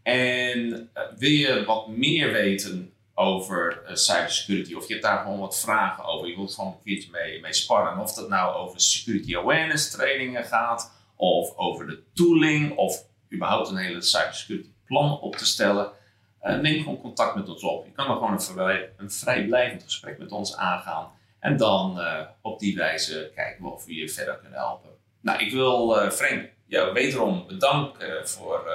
En 0.03 0.91
wil 1.17 1.31
je 1.31 1.65
wat 1.65 1.89
meer 1.89 2.33
weten 2.33 2.93
over 3.15 3.83
uh, 3.85 3.95
cybersecurity. 3.95 4.75
Of 4.75 4.87
je 4.87 4.93
hebt 4.93 5.05
daar 5.05 5.23
gewoon 5.23 5.39
wat 5.39 5.61
vragen 5.61 6.05
over. 6.05 6.29
Je 6.29 6.37
wilt 6.37 6.55
gewoon 6.55 6.73
een 6.73 6.83
keertje 6.85 7.11
mee, 7.11 7.41
mee 7.41 7.53
sparren. 7.53 7.99
Of 7.99 8.15
dat 8.15 8.29
nou 8.29 8.55
over 8.55 8.81
security 8.81 9.37
awareness 9.37 9.91
trainingen 9.91 10.45
gaat. 10.45 10.93
Of 11.17 11.57
over 11.57 11.87
de 11.87 12.03
tooling. 12.15 12.77
Of 12.77 13.05
überhaupt 13.33 13.69
een 13.69 13.77
hele 13.77 14.03
cybersecurity 14.03 14.71
plan 14.85 15.21
op 15.21 15.37
te 15.37 15.47
stellen. 15.47 15.93
Neem 16.41 16.83
gewoon 16.83 17.01
contact 17.01 17.35
met 17.35 17.49
ons 17.49 17.63
op. 17.63 17.87
Je 17.87 17.93
kan 17.93 18.07
dan 18.07 18.17
gewoon 18.17 18.33
een, 18.33 18.41
vrij, 18.41 18.93
een 18.97 19.11
vrijblijvend 19.11 19.83
gesprek 19.83 20.19
met 20.19 20.33
ons 20.33 20.57
aangaan. 20.57 21.11
En 21.41 21.57
dan 21.57 22.01
op 22.43 22.59
die 22.59 22.77
wijze 22.77 23.33
kijken 23.35 23.65
we 23.65 23.71
of 23.71 23.85
we 23.85 23.95
je 23.95 24.09
verder 24.09 24.39
kunnen 24.39 24.59
helpen. 24.59 24.91
Nou, 25.29 25.41
ik 25.41 25.53
wil 25.53 26.11
Frank 26.11 26.49
jou 26.67 26.93
wederom 26.93 27.45
bedanken 27.47 28.29
voor, 28.29 28.71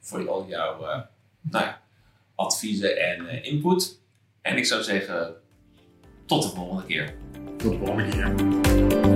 voor 0.00 0.28
al 0.28 0.46
jouw 0.48 1.06
nou 1.40 1.66
adviezen 2.34 2.96
en 2.98 3.44
input. 3.44 4.00
En 4.42 4.56
ik 4.56 4.66
zou 4.66 4.82
zeggen, 4.82 5.34
tot 6.26 6.42
de 6.42 6.48
volgende 6.48 6.84
keer. 6.84 7.14
Tot 7.56 7.72
de 7.72 7.78
volgende 7.78 8.08
keer. 8.08 9.13